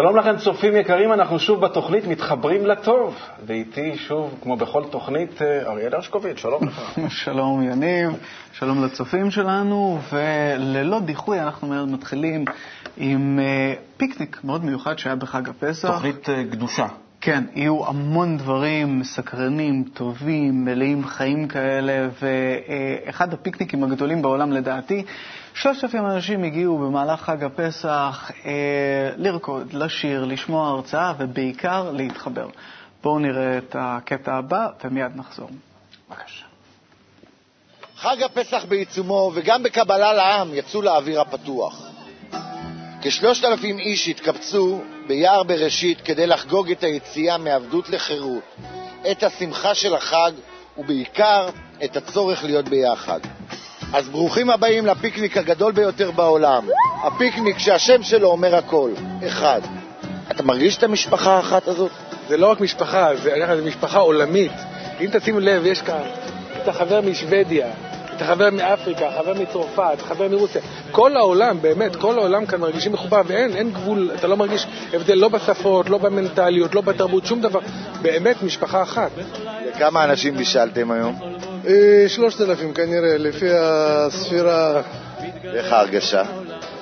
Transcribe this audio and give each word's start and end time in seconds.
שלום 0.00 0.16
לכם, 0.16 0.36
צופים 0.36 0.76
יקרים, 0.76 1.12
אנחנו 1.12 1.38
שוב 1.38 1.60
בתוכנית 1.60 2.06
מתחברים 2.06 2.66
לטוב, 2.66 3.14
ואיתי 3.46 3.96
שוב, 3.96 4.38
כמו 4.42 4.56
בכל 4.56 4.84
תוכנית, 4.90 5.42
אה, 5.42 5.70
אריאל 5.70 5.94
הרשקוביץ, 5.94 6.36
שלום 6.36 6.68
לך. 6.68 6.98
שלום 7.24 7.62
יניב, 7.62 8.10
שלום 8.52 8.84
לצופים 8.84 9.30
שלנו, 9.30 9.98
וללא 10.12 11.00
דיחוי 11.00 11.40
אנחנו 11.40 11.68
מיד 11.68 11.82
מתחילים 11.82 12.44
עם 12.96 13.38
אה, 13.42 13.74
פיקניק 13.96 14.40
מאוד 14.44 14.64
מיוחד 14.64 14.98
שהיה 14.98 15.16
בחג 15.16 15.48
הפסח. 15.48 15.88
תוכנית 15.88 16.28
אה, 16.28 16.42
גדושה. 16.42 16.86
כן, 17.20 17.44
יהיו 17.54 17.86
המון 17.86 18.36
דברים 18.36 18.98
מסקרנים, 18.98 19.84
טובים, 19.94 20.64
מלאים 20.64 21.06
חיים 21.06 21.48
כאלה, 21.48 22.08
ואחד 22.22 23.32
הפיקניקים 23.32 23.84
הגדולים 23.84 24.22
בעולם 24.22 24.52
לדעתי, 24.52 25.04
שלושת 25.62 25.84
אלפים 25.84 26.06
אנשים 26.06 26.44
הגיעו 26.44 26.78
במהלך 26.78 27.20
חג 27.20 27.44
הפסח 27.44 28.30
אה, 28.46 28.52
לרקוד, 29.16 29.72
לשיר, 29.72 30.24
לשמוע 30.24 30.68
הרצאה 30.68 31.12
ובעיקר 31.18 31.90
להתחבר. 31.90 32.48
בואו 33.02 33.18
נראה 33.18 33.58
את 33.58 33.76
הקטע 33.78 34.34
הבא 34.34 34.68
ומיד 34.84 35.16
נחזור. 35.16 35.50
בבקשה. 36.10 36.44
חג 37.96 38.22
הפסח 38.22 38.64
בעיצומו 38.68 39.32
וגם 39.34 39.62
בקבלה 39.62 40.12
לעם 40.12 40.54
יצאו 40.54 40.82
לאוויר 40.82 41.20
הפתוח. 41.20 41.82
כשלושת 43.02 43.44
אלפים 43.44 43.78
איש 43.78 44.08
התקבצו 44.08 44.80
ביער 45.06 45.42
בראשית 45.42 46.00
כדי 46.00 46.26
לחגוג 46.26 46.70
את 46.70 46.84
היציאה 46.84 47.38
מעבדות 47.38 47.88
לחירות, 47.88 48.44
את 49.10 49.22
השמחה 49.22 49.74
של 49.74 49.94
החג 49.94 50.32
ובעיקר 50.78 51.48
את 51.84 51.96
הצורך 51.96 52.44
להיות 52.44 52.68
ביחד. 52.68 53.20
אז 53.92 54.08
ברוכים 54.08 54.50
הבאים 54.50 54.86
לפיקניק 54.86 55.36
הגדול 55.36 55.72
ביותר 55.72 56.10
בעולם, 56.10 56.62
הפיקניק 57.02 57.58
שהשם 57.58 58.02
שלו 58.02 58.28
אומר 58.28 58.56
הכל, 58.56 58.90
אחד. 59.26 59.60
אתה 60.30 60.42
מרגיש 60.42 60.76
את 60.76 60.82
המשפחה 60.82 61.36
האחת 61.36 61.68
הזאת? 61.68 61.90
זה 62.28 62.36
לא 62.36 62.50
רק 62.50 62.60
משפחה, 62.60 63.08
זה, 63.22 63.34
זה 63.56 63.66
משפחה 63.66 63.98
עולמית. 63.98 64.52
אם 65.00 65.06
תשימו 65.12 65.40
לב, 65.40 65.66
יש 65.66 65.82
כאן 65.82 66.02
את 66.62 66.68
החבר 66.68 67.00
משוודיה, 67.00 67.66
אתה 68.16 68.24
חבר 68.26 68.50
מאפריקה, 68.50 69.10
חבר 69.18 69.34
מצרפת, 69.34 70.02
חבר 70.08 70.28
מרוסיה. 70.28 70.62
כל 70.90 71.16
העולם, 71.16 71.62
באמת, 71.62 71.96
כל 71.96 72.18
העולם 72.18 72.46
כאן 72.46 72.60
מרגישים 72.60 72.92
מחובר, 72.92 73.22
ואין 73.26 73.56
אין 73.56 73.70
גבול, 73.70 74.10
אתה 74.18 74.26
לא 74.26 74.36
מרגיש 74.36 74.66
הבדל 74.92 75.14
לא 75.14 75.28
בשפות, 75.28 75.90
לא 75.90 75.98
במנטליות, 75.98 76.74
לא 76.74 76.80
בתרבות, 76.80 77.26
שום 77.26 77.40
דבר. 77.40 77.60
באמת 78.02 78.42
משפחה 78.42 78.82
אחת. 78.82 79.10
וכמה 79.68 80.04
אנשים 80.04 80.36
בישלתם 80.36 80.90
היום? 80.90 81.37
אה, 81.68 82.04
שלושת 82.08 82.40
אלפים 82.40 82.74
כנראה, 82.74 83.18
לפי 83.18 83.46
הספירה. 83.50 84.82
ואיך 85.44 85.72
ההרגשה? 85.72 86.22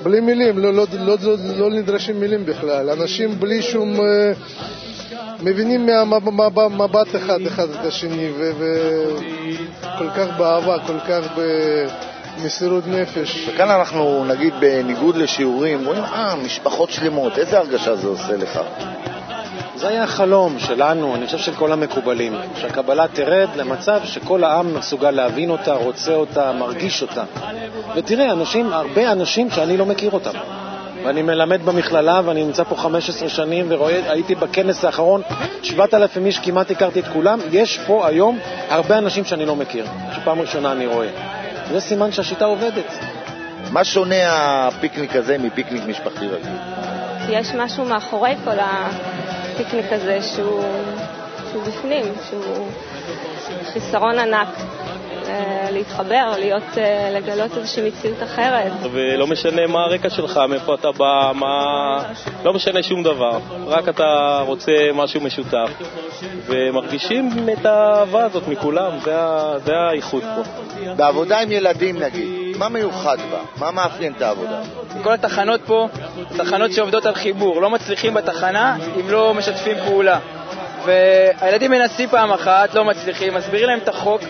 בלי 0.03 0.21
מילים, 0.21 0.59
לא, 0.59 0.75
לא, 0.75 0.87
לא, 0.93 1.17
לא, 1.23 1.37
לא 1.57 1.71
נדרשים 1.71 2.21
מילים 2.21 2.47
בכלל. 2.47 2.91
אנשים 2.91 3.41
בלי 3.41 3.63
שום... 3.63 4.01
אה, 4.01 4.33
מבינים 5.43 5.87
מהמבט 5.87 7.17
אחד 7.17 7.41
אחד 7.47 7.71
את 7.71 7.87
השני, 7.87 8.31
וכל 8.39 10.11
כך 10.17 10.27
באהבה, 10.39 10.77
כל 10.87 10.99
כך 11.09 11.39
במסירות 12.39 12.87
נפש. 12.87 13.49
וכאן 13.49 13.71
אנחנו, 13.71 14.25
נגיד, 14.25 14.55
בניגוד 14.61 15.17
לשיעורים, 15.17 15.87
רואים, 15.87 16.03
אה, 16.05 16.35
משפחות 16.45 16.91
שלמות, 16.91 17.39
איזה 17.39 17.59
הרגשה 17.59 17.97
זה 17.97 18.07
עושה 18.07 18.37
לך? 18.37 18.61
זה 19.77 19.89
היה 19.89 20.03
החלום 20.03 20.59
שלנו, 20.59 21.15
אני 21.15 21.27
חושב 21.27 21.39
של 21.39 21.55
כל 21.55 21.73
המקובלים, 21.73 22.37
שהקבלה 22.57 23.09
תרד 23.09 23.49
למצב 23.57 24.01
שכל 24.05 24.45
העם 24.45 24.75
מסוגל 24.75 25.11
להבין 25.11 25.51
אותה, 25.51 25.75
רוצה 25.75 26.15
אותה, 26.15 26.53
מרגיש 26.53 27.03
אותה. 27.03 27.25
ותראה, 27.97 28.33
אנשים, 28.33 28.73
הרבה 28.73 29.13
אנשים 29.13 29.51
שאני 29.51 29.77
לא 29.77 29.87
מכיר 29.87 30.11
אותם. 30.11 30.31
ואני 31.05 31.23
מלמד 31.23 31.63
במכללה 31.63 32.21
ואני 32.25 32.45
נמצא 32.45 32.65
פה 32.65 32.77
15 32.77 33.29
שנים 33.29 33.71
והייתי 33.71 34.35
בכנס 34.35 34.85
האחרון, 34.85 35.23
7,000 35.63 36.27
איש, 36.27 36.39
כמעט 36.39 36.71
הכרתי 36.71 37.01
את 37.01 37.09
כולם. 37.13 37.39
יש 37.53 37.79
פה 37.87 38.07
היום 38.07 38.39
הרבה 38.69 38.99
אנשים 38.99 39.25
שאני 39.25 39.47
לא 39.47 39.57
מכיר, 39.57 39.87
שפעם 40.17 40.41
ראשונה 40.41 40.73
אני 40.73 40.87
רואה. 40.87 41.09
זה 41.73 41.81
סימן 41.81 42.13
שהשיטה 42.13 42.45
עובדת. 42.45 42.99
מה 43.71 43.85
שונה 43.85 44.17
הפיקניק 44.67 45.17
הזה 45.17 45.39
מפיקניק 45.39 45.83
משפחתי 45.87 46.27
רגיל? 46.27 46.51
יש 47.29 47.55
משהו 47.55 47.85
מאחורי 47.85 48.35
כל 48.45 48.59
הפיקניק 49.57 49.93
הזה 49.93 50.23
שהוא, 50.23 50.65
שהוא 51.51 51.63
בפנים, 51.63 52.05
שהוא 52.29 52.69
חיסרון 53.73 54.19
ענק. 54.19 54.49
אה, 55.29 55.71
להתחבר, 55.71 56.33
להיות, 56.39 56.79
אה, 56.79 57.11
לגלות 57.13 57.57
איזושהי 57.57 57.89
מציאות 57.89 58.23
אחרת. 58.23 58.73
ולא 58.93 59.27
משנה 59.27 59.67
מה 59.67 59.81
הרקע 59.85 60.11
שלך, 60.11 60.41
מאיפה 60.49 60.75
אתה 60.75 60.93
בא, 60.93 61.33
מה... 61.35 62.03
לא 62.45 62.53
משנה 62.53 62.83
שום 62.83 63.03
דבר, 63.03 63.39
רק 63.67 63.89
אתה 63.89 64.43
רוצה 64.47 64.73
משהו 64.95 65.21
משותף. 65.21 65.71
ומרגישים 66.47 67.31
את 67.53 67.67
האהבה 67.67 68.25
הזאת 68.25 68.49
מכולם, 68.49 68.99
זה, 69.05 69.17
זה 69.65 69.73
האיחוד 69.77 70.23
פה. 70.23 70.43
בעבודה 70.97 71.41
עם 71.41 71.53
ילדים 71.53 71.99
נגיד, 71.99 72.46
מה 72.59 72.69
מיוחד 72.69 73.17
בה? 73.31 73.39
מה 73.57 73.71
מאפיין 73.71 74.13
את 74.17 74.23
העבודה? 74.23 74.61
כל 75.03 75.13
התחנות 75.13 75.61
פה, 75.67 75.89
תחנות 76.37 76.73
שעובדות 76.73 77.07
על 77.07 77.15
חיבור, 77.15 77.63
לא 77.63 77.71
מצליחים 77.71 78.15
בתחנה 78.15 78.77
אם 79.01 79.11
לא 79.11 79.35
משתפים 79.35 79.77
פעולה. 79.85 80.19
והילדים 80.85 81.71
מנסים 81.71 82.09
פעם 82.09 82.33
אחת, 82.33 82.75
לא 82.75 82.85
מצליחים, 82.85 83.35
מסבירים 83.35 83.67
להם 83.69 83.79
את 83.79 83.89
החוק, 83.89 84.21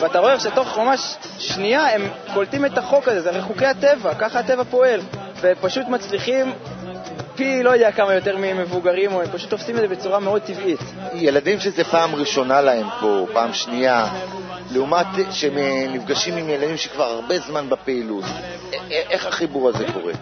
ואתה 0.00 0.18
רואה 0.18 0.40
שתוך 0.40 0.78
ממש 0.78 1.14
שנייה 1.38 1.94
הם 1.94 2.08
קולטים 2.34 2.64
את 2.66 2.78
החוק 2.78 3.08
הזה, 3.08 3.20
זה 3.32 3.42
חוקי 3.42 3.66
הטבע, 3.66 4.14
ככה 4.14 4.38
הטבע 4.38 4.64
פועל, 4.64 5.00
ופשוט 5.40 5.88
מצליחים 5.88 6.52
פי 7.36 7.62
לא 7.62 7.70
יודע 7.70 7.92
כמה 7.92 8.14
יותר 8.14 8.36
ממבוגרים, 8.38 9.12
או 9.12 9.22
הם 9.22 9.28
פשוט 9.32 9.50
תופסים 9.50 9.76
את 9.76 9.80
זה 9.80 9.88
בצורה 9.88 10.20
מאוד 10.20 10.42
טבעית. 10.42 10.80
ילדים 11.14 11.60
שזה 11.60 11.84
פעם 11.84 12.14
ראשונה 12.14 12.60
להם 12.60 12.86
פה, 13.00 13.26
פעם 13.32 13.52
שנייה, 13.52 14.06
לעומת 14.72 15.06
שהם 15.30 15.54
נפגשים 15.92 16.36
עם 16.36 16.48
ילדים 16.48 16.76
שכבר 16.76 17.04
הרבה 17.04 17.38
זמן 17.38 17.68
בפעילות, 17.68 18.24
איך 18.90 19.26
החיבור 19.26 19.68
הזה 19.68 19.84
קורה? 19.92 20.12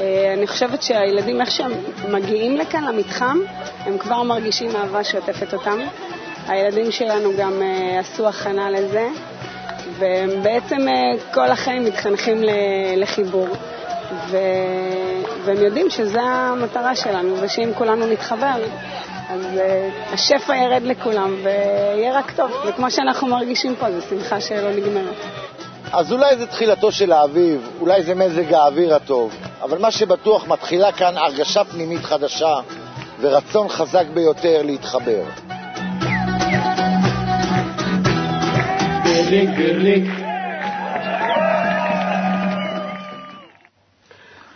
אה, 0.00 0.34
אני 0.34 0.46
חושבת 0.46 0.82
שהילדים, 0.82 1.40
איך 1.40 1.50
שהם 1.50 1.72
מגיעים 2.08 2.56
לכאן, 2.56 2.84
למתחם, 2.84 3.38
הם 3.86 3.98
כבר 3.98 4.22
מרגישים 4.22 4.76
אהבה 4.76 5.04
שעוטפת 5.04 5.54
אותם. 5.54 5.78
הילדים 6.48 6.90
שלנו 6.90 7.30
גם 7.38 7.62
uh, 7.62 8.00
עשו 8.00 8.28
הכנה 8.28 8.70
לזה, 8.70 9.08
והם 9.98 10.42
בעצם 10.42 10.76
uh, 10.76 11.34
כל 11.34 11.50
החיים 11.50 11.84
מתחנכים 11.84 12.42
לחיבור. 12.96 13.48
ו... 14.30 14.36
והם 15.44 15.62
יודעים 15.62 15.90
שזו 15.90 16.20
המטרה 16.20 16.94
שלנו, 16.94 17.34
ושאם 17.40 17.70
כולנו 17.74 18.06
נתחבר, 18.06 18.56
אז 19.30 19.40
uh, 19.40 20.14
השפע 20.14 20.56
ירד 20.56 20.82
לכולם 20.82 21.34
ויהיה 21.42 22.18
רק 22.18 22.30
טוב. 22.30 22.50
וכמו 22.68 22.90
שאנחנו 22.90 23.26
מרגישים 23.26 23.74
פה, 23.76 23.90
זו 23.90 24.06
שמחה 24.10 24.40
שלא 24.40 24.70
נגמרת. 24.70 25.16
אז 25.92 26.12
אולי 26.12 26.36
זה 26.36 26.46
תחילתו 26.46 26.92
של 26.92 27.12
האביב, 27.12 27.68
אולי 27.80 28.02
זה 28.02 28.14
מזג 28.14 28.52
האוויר 28.52 28.94
הטוב, 28.94 29.34
אבל 29.62 29.78
מה 29.78 29.90
שבטוח, 29.90 30.48
מתחילה 30.48 30.92
כאן 30.92 31.16
הרגשה 31.16 31.64
פנימית 31.64 32.04
חדשה 32.04 32.60
ורצון 33.20 33.68
חזק 33.68 34.04
ביותר 34.14 34.62
להתחבר. 34.62 35.22
בירליק, 39.04 39.50
בירליק. 39.56 40.17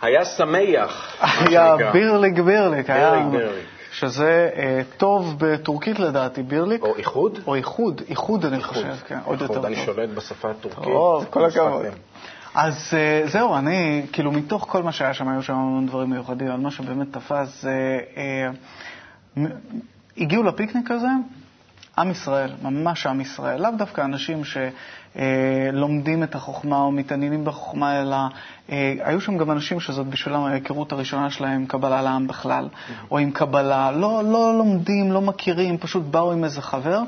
היה 0.03 0.25
שמח. 0.25 1.17
היה 1.21 1.75
בירליק 1.93 2.39
בירליק. 2.39 2.89
בירליק 2.89 3.25
בירליק. 3.31 3.65
שזה 3.91 4.49
אה, 4.55 4.81
טוב 4.97 5.35
בטורקית 5.37 5.99
לדעתי, 5.99 6.43
בירליק. 6.43 6.83
או 6.83 6.95
איחוד? 6.95 7.39
או 7.47 7.55
איחוד, 7.55 8.01
איחוד 8.09 8.45
אני 8.45 8.63
חושב, 8.63 8.95
כן, 9.07 9.19
עוד 9.25 9.41
יותר 9.41 9.53
טוב. 9.53 9.65
אני 9.65 9.75
שולט 9.75 10.09
בשפה 10.09 10.49
הטורקית. 10.49 10.83
טוב, 10.83 11.25
כל 11.29 11.45
הכבוד. 11.45 11.85
אז 12.55 12.93
uh, 12.93 13.29
זהו, 13.29 13.55
אני, 13.55 14.05
כאילו, 14.11 14.31
מתוך 14.31 14.65
כל 14.69 14.83
מה 14.83 14.91
שהיה 14.91 15.13
שם, 15.13 15.29
היו 15.29 15.43
שם 15.43 15.53
המון 15.53 15.87
דברים 15.87 16.09
מיוחדים, 16.09 16.47
אבל 16.47 16.59
מה 16.59 16.71
שבאמת 16.71 17.07
תפס 17.11 17.61
זה, 17.61 17.99
uh, 19.35 19.39
הגיעו 20.17 20.43
לפיקניק 20.43 20.91
הזה 20.91 21.07
עם 21.97 22.11
ישראל, 22.11 22.51
ממש 22.61 23.05
עם 23.05 23.21
ישראל, 23.21 23.61
לאו 23.61 23.71
דווקא 23.77 24.01
אנשים 24.01 24.41
שלומדים 25.13 26.23
את 26.23 26.35
החוכמה 26.35 26.77
או 26.77 26.91
מתעניינים 26.91 27.45
בחוכמה, 27.45 28.01
אלא 28.01 28.15
אה, 28.15 28.27
היו 28.69 29.21
שם 29.21 29.37
גם 29.37 29.51
אנשים 29.51 29.79
שזאת 29.79 30.07
בשבילם 30.07 30.39
ההיכרות 30.39 30.91
הראשונה 30.91 31.29
שלהם 31.29 31.51
עם 31.51 31.65
קבלה 31.65 32.01
לעם 32.01 32.27
בכלל, 32.27 32.67
או 33.11 33.17
עם 33.17 33.31
קבלה, 33.31 33.91
לא, 33.91 34.21
לא 34.23 34.57
לומדים, 34.57 35.11
לא 35.11 35.21
מכירים, 35.21 35.77
פשוט 35.77 36.03
באו 36.03 36.31
עם 36.31 36.43
איזה 36.43 36.61
חבר. 36.61 36.99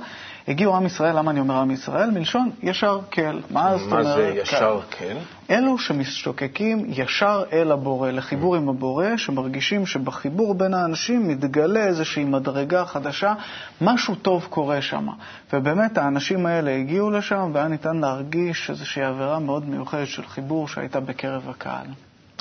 הגיעו 0.47 0.75
עם 0.75 0.85
ישראל, 0.85 1.17
למה 1.17 1.31
אני 1.31 1.39
אומר 1.39 1.55
עם 1.55 1.71
ישראל? 1.71 2.11
מלשון 2.11 2.51
ישר 2.63 2.99
כל. 3.13 3.39
מה 3.49 3.77
זאת 3.77 3.91
אומרת? 3.91 4.05
מה 4.05 4.13
זה 4.15 4.33
ישר 4.41 4.79
כל? 4.99 5.05
אלו 5.49 5.77
שמשתוקקים 5.77 6.85
ישר 6.87 7.43
אל 7.53 7.71
הבורא, 7.71 8.11
לחיבור 8.11 8.55
עם 8.55 8.69
הבורא, 8.69 9.17
שמרגישים 9.17 9.85
שבחיבור 9.85 10.55
בין 10.55 10.73
האנשים 10.73 11.27
מתגלה 11.27 11.85
איזושהי 11.87 12.23
מדרגה 12.23 12.85
חדשה, 12.85 13.33
משהו 13.81 14.15
טוב 14.15 14.47
קורה 14.49 14.81
שם. 14.81 15.07
ובאמת 15.53 15.97
האנשים 15.97 16.45
האלה 16.45 16.75
הגיעו 16.75 17.11
לשם 17.11 17.51
והיה 17.53 17.67
ניתן 17.67 17.97
להרגיש 17.97 18.69
איזושהי 18.69 19.03
עבירה 19.03 19.39
מאוד 19.39 19.69
מיוחדת 19.69 20.07
של 20.07 20.27
חיבור 20.27 20.67
שהייתה 20.67 20.99
בקרב 20.99 21.44
הקהל. 21.49 21.87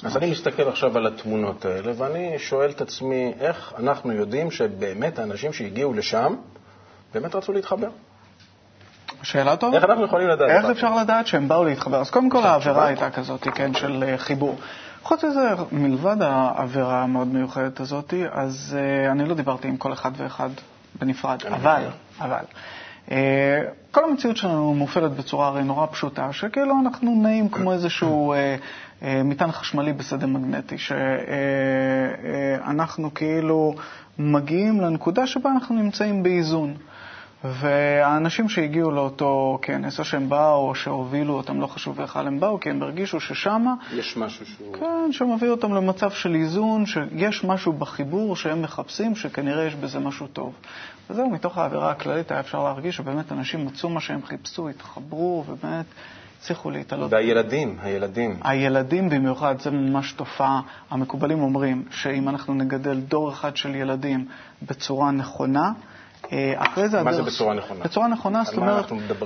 אז 0.03 0.17
אני 0.17 0.31
מסתכל 0.31 0.69
עכשיו 0.69 0.97
על 0.97 1.07
התמונות 1.07 1.65
האלה, 1.65 1.93
ואני 1.97 2.39
שואל 2.39 2.71
את 2.71 2.81
עצמי, 2.81 3.33
איך 3.41 3.73
אנחנו 3.79 4.13
יודעים 4.13 4.51
שבאמת 4.51 5.19
האנשים 5.19 5.53
שהגיעו 5.53 5.93
לשם, 5.93 6.35
באמת 7.15 7.35
רצו 7.35 7.53
להתחבר? 7.53 7.89
שאלה 9.23 9.57
טובה. 9.57 9.77
איך 9.77 9.85
אנחנו 9.85 10.05
יכולים 10.05 10.29
לדעת? 10.29 10.51
איך? 10.51 10.65
אפשר 10.65 10.95
לדעת 10.95 11.27
שהם 11.27 11.49
באו 11.49 11.65
להתחבר? 11.65 12.01
אז 12.01 12.11
קודם 12.11 12.31
כל 12.31 12.39
עכשיו, 12.39 12.51
העבירה. 12.53 12.87
הייתה 12.87 13.11
כזאת, 13.11 13.49
כן, 13.55 13.75
של 13.75 14.05
אה, 14.07 14.19
חיבור. 14.19 14.59
חוץ 15.03 15.25
מזה, 15.25 15.51
מלבד 15.73 16.17
העבירה 16.21 17.03
המאוד 17.03 17.29
מיוחדת 17.29 17.81
הזאת, 17.81 18.15
אז 18.33 18.77
אה, 18.79 19.13
אני 19.13 19.29
לא 19.29 19.35
דיברתי 19.35 19.69
עם 19.69 19.77
כל 19.77 19.93
אחד 19.93 20.11
ואחד 20.17 20.51
בנפרד, 21.01 21.43
אני 21.47 21.55
אבל, 21.55 21.79
מבין. 21.79 21.91
אבל, 22.21 22.45
אה, 23.11 23.63
כל 23.91 24.05
המציאות 24.05 24.37
שלנו 24.37 24.75
מופעלת 24.75 25.11
בצורה 25.13 25.49
הרי 25.49 25.63
נורא 25.63 25.87
פשוטה, 25.87 26.33
שכאילו 26.33 26.75
אנחנו 26.85 27.23
נעים 27.23 27.49
כמו 27.49 27.73
איזשהו 27.73 28.33
אה, 28.33 28.57
מטען 29.25 29.53
חשמלי 29.53 29.93
בשדה 29.93 30.27
מגנטי, 30.27 30.77
שאנחנו 31.89 33.15
כאילו 33.15 33.75
מגיעים 34.19 34.81
לנקודה 34.81 35.27
שבה 35.27 35.51
אנחנו 35.51 35.75
נמצאים 35.75 36.23
באיזון. 36.23 36.75
והאנשים 37.45 38.49
שהגיעו 38.49 38.91
לאותו 38.91 39.59
כנס, 39.63 39.99
או 39.99 40.05
שהם 40.05 40.29
באו, 40.29 40.69
או 40.69 40.75
שהובילו 40.75 41.35
אותם, 41.35 41.61
לא 41.61 41.67
חשוב 41.67 42.01
איך 42.01 42.17
הם 42.17 42.41
באו, 42.41 42.61
כי 42.61 42.71
הם 42.71 42.83
הרגישו 42.83 43.21
ששמה, 43.21 43.75
יש 43.93 44.17
משהו 44.17 44.47
שהוא... 44.47 44.75
כן, 44.75 45.13
שמביא 45.13 45.49
אותם 45.49 45.75
למצב 45.75 46.11
של 46.11 46.35
איזון, 46.35 46.87
שיש 46.87 47.45
משהו 47.45 47.73
בחיבור 47.73 48.37
שהם 48.37 48.63
מחפשים, 48.63 49.17
שכנראה 49.17 49.65
יש 49.65 49.75
בזה 49.75 49.99
משהו 49.99 50.27
טוב. 50.27 50.53
וזהו, 51.11 51.31
מתוך 51.31 51.59
האווירה 51.59 51.91
הכללית 51.91 52.31
היה 52.31 52.41
אפשר 52.41 52.65
להרגיש 52.65 52.97
שבאמת 52.97 53.33
אנשים 53.33 53.67
מצאו 53.67 53.89
מה 53.89 54.01
שהם 54.01 54.23
חיפשו, 54.23 54.69
התחברו, 54.69 55.45
ובאמת 55.49 55.87
הצליחו 56.45 56.71
להתעלות. 56.71 57.13
והילדים, 57.13 57.77
הילדים. 57.83 58.37
הילדים 58.43 59.09
במיוחד, 59.11 59.55
זה 59.61 59.71
ממש 59.71 60.13
תופעה. 60.13 60.61
המקובלים 60.91 61.41
אומרים 61.43 61.85
שאם 61.91 62.29
אנחנו 62.29 62.55
נגדל 62.55 63.01
דור 63.01 63.31
אחד 63.33 63.57
של 63.57 63.75
ילדים 63.75 64.27
בצורה 64.63 65.11
נכונה, 65.11 65.73
אה, 66.33 66.55
אחרי 66.57 66.89
זה 66.89 67.03
מה 67.03 67.13
זה 67.13 67.19
הדרך- 67.21 67.35
בצורה 67.35 67.55
נכונה? 67.55 67.85
בצורה 67.85 68.09
נכונה, 68.09 68.45
זאת 68.45 68.55
מה 68.55 68.63
אומרת 68.63 68.85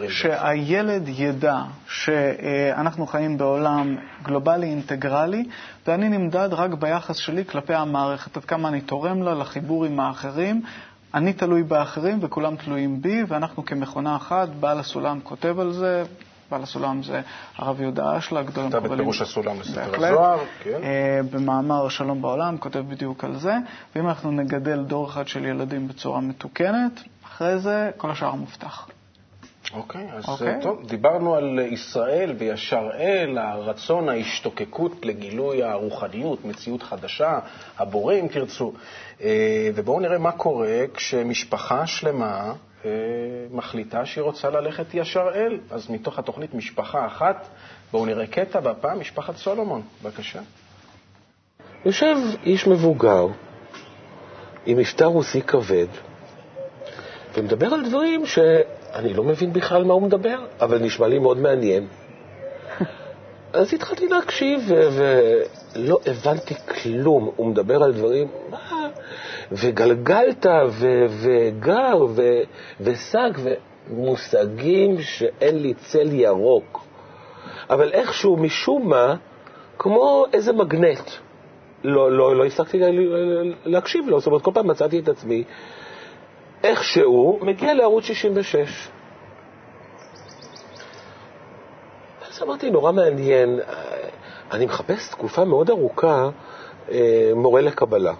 שהילד 0.08 1.02
ידע 1.08 1.58
שאנחנו 1.88 3.06
חיים 3.06 3.38
בעולם 3.38 3.96
גלובלי 4.22 4.66
אינטגרלי, 4.66 5.44
ואני 5.86 6.08
נמדד 6.08 6.48
רק 6.52 6.70
ביחס 6.70 7.16
שלי 7.16 7.44
כלפי 7.44 7.74
המערכת, 7.74 8.36
עד 8.36 8.44
כמה 8.44 8.68
אני 8.68 8.80
תורם 8.80 9.22
לה, 9.22 9.34
לחיבור 9.34 9.84
עם 9.84 10.00
האחרים. 10.00 10.62
אני 11.14 11.32
תלוי 11.32 11.62
באחרים 11.62 12.18
וכולם 12.22 12.56
תלויים 12.56 13.02
בי, 13.02 13.24
ואנחנו 13.28 13.64
כמכונה 13.64 14.16
אחת, 14.16 14.48
בעל 14.48 14.78
הסולם 14.78 15.20
כותב 15.22 15.58
על 15.60 15.72
זה, 15.72 16.04
בעל 16.50 16.62
הסולם 16.62 17.02
זה 17.02 17.20
הרב 17.56 17.80
יהודה 17.80 18.18
אשלה, 18.18 18.42
גדול 18.42 18.64
המקובלים. 18.64 18.98
פירוש 18.98 19.20
הסולם 19.20 19.60
לספר. 19.60 20.06
הזוהר, 20.06 20.38
כן. 20.62 20.80
אה, 20.82 21.20
במאמר 21.30 21.88
שלום 21.88 22.22
בעולם, 22.22 22.58
כותב 22.58 22.78
בדיוק 22.78 23.24
על 23.24 23.36
זה, 23.36 23.54
ואם 23.96 24.08
אנחנו 24.08 24.30
נגדל 24.30 24.84
דור 24.84 25.08
אחד 25.08 25.28
של 25.28 25.44
ילדים 25.44 25.88
בצורה 25.88 26.20
מתוקנת, 26.20 27.00
אחרי 27.24 27.58
זה 27.58 27.90
כל 27.96 28.10
השאר 28.10 28.34
מובטח. 28.34 28.88
אוקיי, 29.74 30.08
אז 30.12 30.28
אוקיי. 30.28 30.58
טוב, 30.62 30.86
דיברנו 30.86 31.34
על 31.34 31.58
ישראל 31.58 32.34
וישר 32.38 32.90
אל, 32.98 33.38
הרצון, 33.38 34.08
ההשתוקקות 34.08 35.06
לגילוי 35.06 35.62
הרוחניות, 35.62 36.44
מציאות 36.44 36.82
חדשה, 36.82 37.38
הבורא 37.78 38.14
אם 38.14 38.26
תרצו. 38.28 38.72
אה, 39.20 39.70
ובואו 39.74 40.00
נראה 40.00 40.18
מה 40.18 40.32
קורה 40.32 40.84
כשמשפחה 40.94 41.86
שלמה 41.86 42.26
אה, 42.26 42.52
מחליטה 43.50 44.06
שהיא 44.06 44.22
רוצה 44.22 44.50
ללכת 44.50 44.94
ישר 44.94 45.28
אל. 45.34 45.58
אז 45.70 45.90
מתוך 45.90 46.18
התוכנית 46.18 46.54
משפחה 46.54 47.06
אחת, 47.06 47.48
בואו 47.92 48.06
נראה 48.06 48.26
קטע, 48.26 48.60
והפעם 48.62 49.00
משפחת 49.00 49.36
סולומון. 49.36 49.82
בבקשה. 50.02 50.40
יושב 51.84 52.16
איש 52.44 52.66
מבוגר 52.66 53.26
עם 54.66 54.78
מבטא 54.78 55.04
רוסי 55.04 55.42
כבד 55.42 55.86
ומדבר 57.34 57.66
על 57.66 57.88
דברים 57.88 58.26
שאני 58.26 59.14
לא 59.14 59.24
מבין 59.24 59.52
בכלל 59.52 59.84
מה 59.84 59.94
הוא 59.94 60.02
מדבר, 60.02 60.46
אבל 60.60 60.78
נשמע 60.78 61.08
לי 61.08 61.18
מאוד 61.18 61.38
מעניין. 61.38 61.86
אז 63.58 63.74
התחלתי 63.74 64.08
להקשיב 64.08 64.60
ולא 64.92 65.98
הבנתי 66.06 66.54
כלום. 66.54 67.30
הוא 67.36 67.46
מדבר 67.46 67.82
על 67.82 67.92
דברים, 67.92 68.28
מה? 68.50 68.88
וגלגלת 69.52 70.46
ו- 70.70 71.06
וגר 71.08 71.98
ו- 72.08 72.40
ושג 72.80 73.30
ומושגים 73.90 75.00
שאין 75.00 75.62
לי 75.62 75.74
צל 75.74 76.08
ירוק. 76.12 76.80
אבל 77.70 77.92
איכשהו, 77.92 78.36
משום 78.36 78.88
מה, 78.88 79.14
כמו 79.78 80.24
איזה 80.32 80.52
מגנט. 80.52 81.10
לא, 81.84 82.12
לא, 82.12 82.36
לא 82.36 82.44
הפסקתי 82.44 82.78
לה- 82.78 82.90
לה- 82.90 83.52
להקשיב 83.64 84.08
לו, 84.08 84.18
זאת 84.20 84.26
אומרת, 84.26 84.42
כל 84.42 84.50
פעם 84.54 84.66
מצאתי 84.66 84.98
את 84.98 85.08
עצמי 85.08 85.44
איכשהו 86.64 87.38
מגיע 87.42 87.74
לערוץ 87.74 88.04
66. 88.04 88.88
אז 92.38 92.42
אמרתי, 92.42 92.70
נורא 92.70 92.92
מעניין, 92.92 93.60
אני 94.52 94.66
מחפש 94.66 95.08
תקופה 95.10 95.44
מאוד 95.44 95.70
ארוכה 95.70 96.28
אה, 96.90 97.32
מורה 97.34 97.60
לקבלה. 97.60 98.14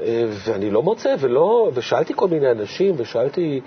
אה, 0.00 0.24
ואני 0.28 0.70
לא 0.70 0.82
מוצא, 0.82 1.14
ולא, 1.20 1.70
ושאלתי 1.74 2.12
כל 2.16 2.28
מיני 2.28 2.50
אנשים, 2.50 2.94
ושאלתי 2.96 3.60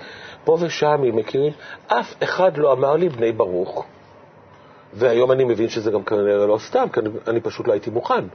פה 0.44 0.58
ושם 0.62 1.04
אם 1.10 1.16
מכירים, 1.16 1.54
אף 1.88 2.24
אחד 2.24 2.58
לא 2.58 2.74
אמר 2.74 2.96
לי 2.96 3.10
בני 3.10 3.32
ברוך. 3.32 3.86
והיום 4.94 5.32
אני 5.32 5.44
מבין 5.44 5.70
שזה 5.70 5.92
גם 5.92 6.04
כנראה 6.04 6.48
לא 6.48 6.58
סתם, 6.58 6.86
כי 6.94 7.00
אני, 7.00 7.10
אני 7.28 7.42
פשוט 7.42 7.68
לא 7.68 7.74
הייתי 7.74 7.90
מוכן. 7.90 8.26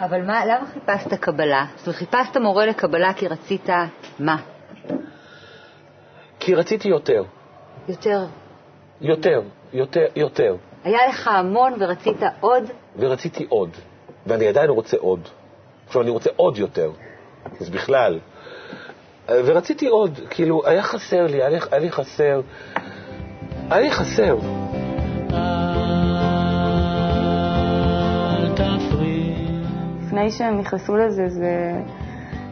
אבל 0.00 0.22
מה, 0.22 0.46
למה 0.46 0.66
חיפשת 0.66 1.14
קבלה? 1.14 1.66
זאת 1.76 1.86
אומרת, 1.86 1.98
חיפשת 1.98 2.36
מורה 2.36 2.66
לקבלה 2.66 3.12
כי 3.12 3.28
רצית 3.28 3.68
מה? 4.18 4.36
כי 6.40 6.54
רציתי 6.54 6.88
יותר, 6.88 7.24
יותר. 7.88 8.18
יותר, 9.02 9.42
יותר, 9.72 10.06
יותר, 10.16 10.56
היה 10.84 11.06
לך 11.08 11.28
המון 11.28 11.72
ורצית 11.80 12.16
עוד? 12.40 12.64
ורציתי 12.98 13.46
עוד, 13.48 13.70
ואני 14.26 14.48
עדיין 14.48 14.70
רוצה 14.70 14.96
עוד. 14.96 15.20
עכשיו, 15.86 16.02
אני 16.02 16.10
רוצה 16.10 16.30
עוד 16.36 16.58
יותר, 16.58 16.90
אז 17.60 17.70
בכלל. 17.70 18.18
ורציתי 19.28 19.86
עוד, 19.86 20.20
כאילו, 20.30 20.62
היה 20.66 20.82
חסר 20.82 21.26
לי, 21.26 21.36
היה 21.36 21.48
לי, 21.48 21.58
היה 21.70 21.80
לי 21.80 21.90
חסר, 21.90 22.40
היה 23.70 23.80
לי 23.80 23.90
חסר. 23.90 24.36
לפני 30.06 30.30
שהם 30.30 30.58
נכנסו 30.58 30.96
לזה, 30.96 31.28
זה... 31.28 31.72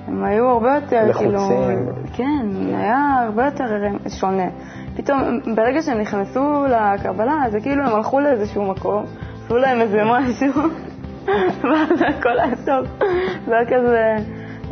הם 0.06 0.24
היו 0.24 0.48
הרבה 0.48 0.74
יותר, 0.74 1.06
לחוצים. 1.08 1.30
כאילו... 1.30 1.46
כן, 2.12 2.74
היה 2.74 3.16
הרבה 3.24 3.44
יותר 3.44 3.64
שונה. 4.08 4.48
פתאום, 5.02 5.40
ברגע 5.56 5.82
שהם 5.82 5.98
נכנסו 6.00 6.64
לקבלה, 6.64 7.44
זה 7.50 7.60
כאילו 7.60 7.84
הם 7.84 7.94
הלכו 7.94 8.20
לאיזשהו 8.20 8.64
מקום, 8.64 9.04
עשו 9.44 9.56
להם 9.56 9.80
איזה 9.80 10.02
משהו, 10.04 10.62
ואז 11.62 12.02
הכל 12.08 12.40
היה 12.40 12.56
טוב. 12.66 12.86
זה 13.46 13.54
היה 13.56 13.66
כזה... 13.66 14.16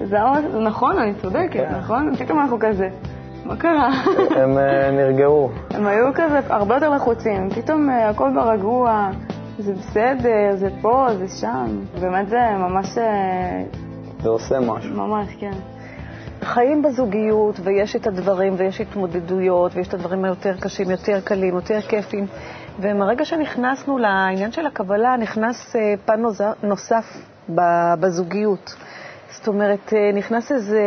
זה 0.04 0.16
היה. 0.16 0.32
נכון, 0.60 0.98
אני 0.98 1.14
צודקת, 1.14 1.66
נכון? 1.78 2.16
פתאום 2.16 2.40
אנחנו 2.40 2.58
כזה... 2.60 2.88
מה 3.44 3.56
קרה? 3.56 3.88
הם 4.42 4.58
אה, 4.58 4.90
נרגעו. 4.90 5.50
הם 5.70 5.86
היו 5.86 6.06
כזה 6.14 6.40
הרבה 6.48 6.74
יותר 6.74 6.90
לחוצים, 6.90 7.50
פתאום 7.50 7.90
אה, 7.90 8.08
הכל 8.08 8.30
ברגוע, 8.34 9.10
זה 9.58 9.72
בסדר, 9.72 10.56
זה 10.56 10.68
פה, 10.80 11.06
זה 11.18 11.28
שם. 11.28 11.66
באמת 12.00 12.28
זה 12.28 12.38
ממש, 12.58 12.98
אה, 12.98 13.62
זה 14.22 14.28
עושה 14.28 14.60
משהו. 14.60 14.94
ממש, 14.94 15.28
כן. 15.40 15.77
חיים 16.48 16.82
בזוגיות, 16.82 17.60
ויש 17.64 17.96
את 17.96 18.06
הדברים, 18.06 18.54
ויש 18.56 18.80
התמודדויות, 18.80 19.74
ויש 19.74 19.88
את 19.88 19.94
הדברים 19.94 20.24
היותר 20.24 20.56
קשים, 20.60 20.90
יותר 20.90 21.20
קלים, 21.20 21.54
יותר 21.54 21.80
כיפים. 21.80 22.26
ומהרגע 22.80 23.24
שנכנסנו 23.24 23.98
לעניין 23.98 24.52
של 24.52 24.66
הקבלה, 24.66 25.16
נכנס 25.16 25.76
אה, 25.76 25.94
פן 26.04 26.22
נוסף 26.62 27.04
בזוגיות. 28.00 28.74
זאת 29.30 29.48
אומרת, 29.48 29.92
אה, 29.92 30.18
נכנס 30.18 30.52
איזה, 30.52 30.82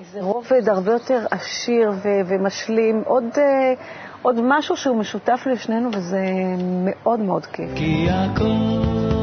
איזה 0.00 0.20
רובד 0.20 0.68
הרבה 0.68 0.92
יותר 0.92 1.26
עשיר 1.30 1.90
ו- 1.90 2.20
ומשלים, 2.26 3.02
עוד, 3.06 3.24
אה, 3.38 3.74
עוד 4.22 4.40
משהו 4.42 4.76
שהוא 4.76 4.96
משותף 4.96 5.40
לשנינו, 5.46 5.90
וזה 5.94 6.24
מאוד 6.58 7.20
מאוד 7.20 7.46
כיף. 7.46 7.70
כי 7.74 8.06
הכל 8.10 9.17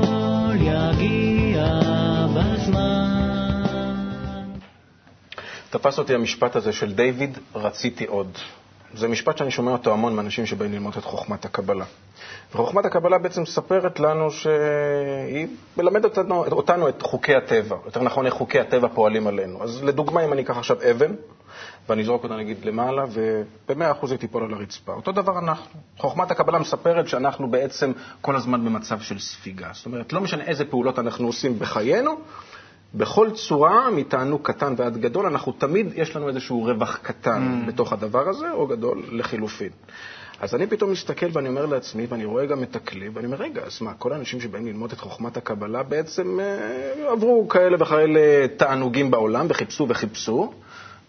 תפס 5.69 5.99
אותי 5.99 6.15
המשפט 6.15 6.55
הזה 6.55 6.71
של 6.71 6.93
דיוויד, 6.93 7.37
רציתי 7.55 8.05
עוד. 8.05 8.37
זה 8.93 9.07
משפט 9.07 9.37
שאני 9.37 9.51
שומע 9.51 9.71
אותו 9.71 9.93
המון 9.93 10.15
מאנשים 10.15 10.45
שבאים 10.45 10.71
ללמוד 10.71 10.93
את 10.97 11.03
חוכמת 11.03 11.45
הקבלה. 11.45 11.85
וחוכמת 12.53 12.85
הקבלה 12.85 13.17
בעצם 13.17 13.41
מספרת 13.41 13.99
לנו 13.99 14.31
שהיא 14.31 15.47
מלמדת 15.77 16.17
אותנו, 16.17 16.45
אותנו 16.45 16.89
את 16.89 17.01
חוקי 17.01 17.35
הטבע, 17.35 17.77
יותר 17.85 18.01
נכון 18.01 18.25
איך 18.25 18.33
חוקי 18.33 18.59
הטבע 18.59 18.87
פועלים 18.93 19.27
עלינו. 19.27 19.63
אז 19.63 19.83
לדוגמה, 19.83 20.25
אם 20.25 20.33
אני 20.33 20.41
אקח 20.41 20.57
עכשיו 20.57 20.77
אבן, 20.91 21.11
ואני 21.89 22.01
אזרוק 22.01 22.23
אותה 22.23 22.35
נגיד 22.35 22.65
למעלה, 22.65 23.03
וב-100% 23.09 24.11
היא 24.11 24.17
תיפול 24.17 24.43
על 24.43 24.53
הרצפה. 24.53 24.93
אותו 24.93 25.11
דבר 25.11 25.39
אנחנו. 25.39 25.79
חוכמת 25.97 26.31
הקבלה 26.31 26.59
מספרת 26.59 27.07
שאנחנו 27.07 27.47
בעצם 27.51 27.91
כל 28.21 28.35
הזמן 28.35 28.65
במצב 28.65 28.99
של 28.99 29.19
ספיגה. 29.19 29.69
זאת 29.73 29.85
אומרת, 29.85 30.13
לא 30.13 30.21
משנה 30.21 30.43
איזה 30.43 30.65
פעולות 30.65 30.99
אנחנו 30.99 31.27
עושים 31.27 31.59
בחיינו, 31.59 32.11
בכל 32.97 33.29
צורה, 33.31 33.89
מתענוג 33.91 34.41
קטן 34.43 34.73
ועד 34.77 34.97
גדול, 34.97 35.25
אנחנו 35.25 35.51
תמיד, 35.51 35.91
יש 35.95 36.15
לנו 36.15 36.27
איזשהו 36.29 36.63
רווח 36.63 36.97
קטן 37.01 37.63
mm. 37.63 37.67
בתוך 37.67 37.93
הדבר 37.93 38.29
הזה, 38.29 38.51
או 38.51 38.67
גדול 38.67 39.03
לחילופין. 39.11 39.69
אז 40.39 40.55
אני 40.55 40.67
פתאום 40.67 40.91
מסתכל 40.91 41.25
ואני 41.33 41.49
אומר 41.49 41.65
לעצמי, 41.65 42.05
ואני 42.09 42.25
רואה 42.25 42.45
גם 42.45 42.63
את 42.63 42.75
הכלי, 42.75 43.09
ואני 43.09 43.25
אומר, 43.25 43.37
רגע, 43.37 43.61
אז 43.61 43.81
מה, 43.81 43.93
כל 43.93 44.13
האנשים 44.13 44.41
שבאים 44.41 44.65
ללמוד 44.65 44.91
את 44.91 44.99
חוכמת 44.99 45.37
הקבלה 45.37 45.83
בעצם 45.83 46.39
אה, 46.39 47.11
עברו 47.11 47.47
כאלה 47.47 47.77
וכאלה 47.79 48.47
תענוגים 48.57 49.11
בעולם, 49.11 49.45
וחיפשו 49.49 49.85
וחיפשו, 49.89 50.53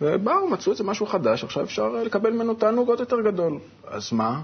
ובאו, 0.00 0.48
מצאו 0.48 0.72
איזה 0.72 0.84
משהו 0.84 1.06
חדש, 1.06 1.44
עכשיו 1.44 1.64
אפשר 1.64 1.88
לקבל 1.88 2.30
ממנו 2.30 2.54
תענוג 2.54 2.88
עוד 2.88 3.00
יותר 3.00 3.20
גדול. 3.20 3.58
אז 3.86 4.12
מה? 4.12 4.40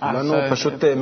כולנו 0.00 0.34
פשוט 0.50 0.84
אה, 0.84 0.94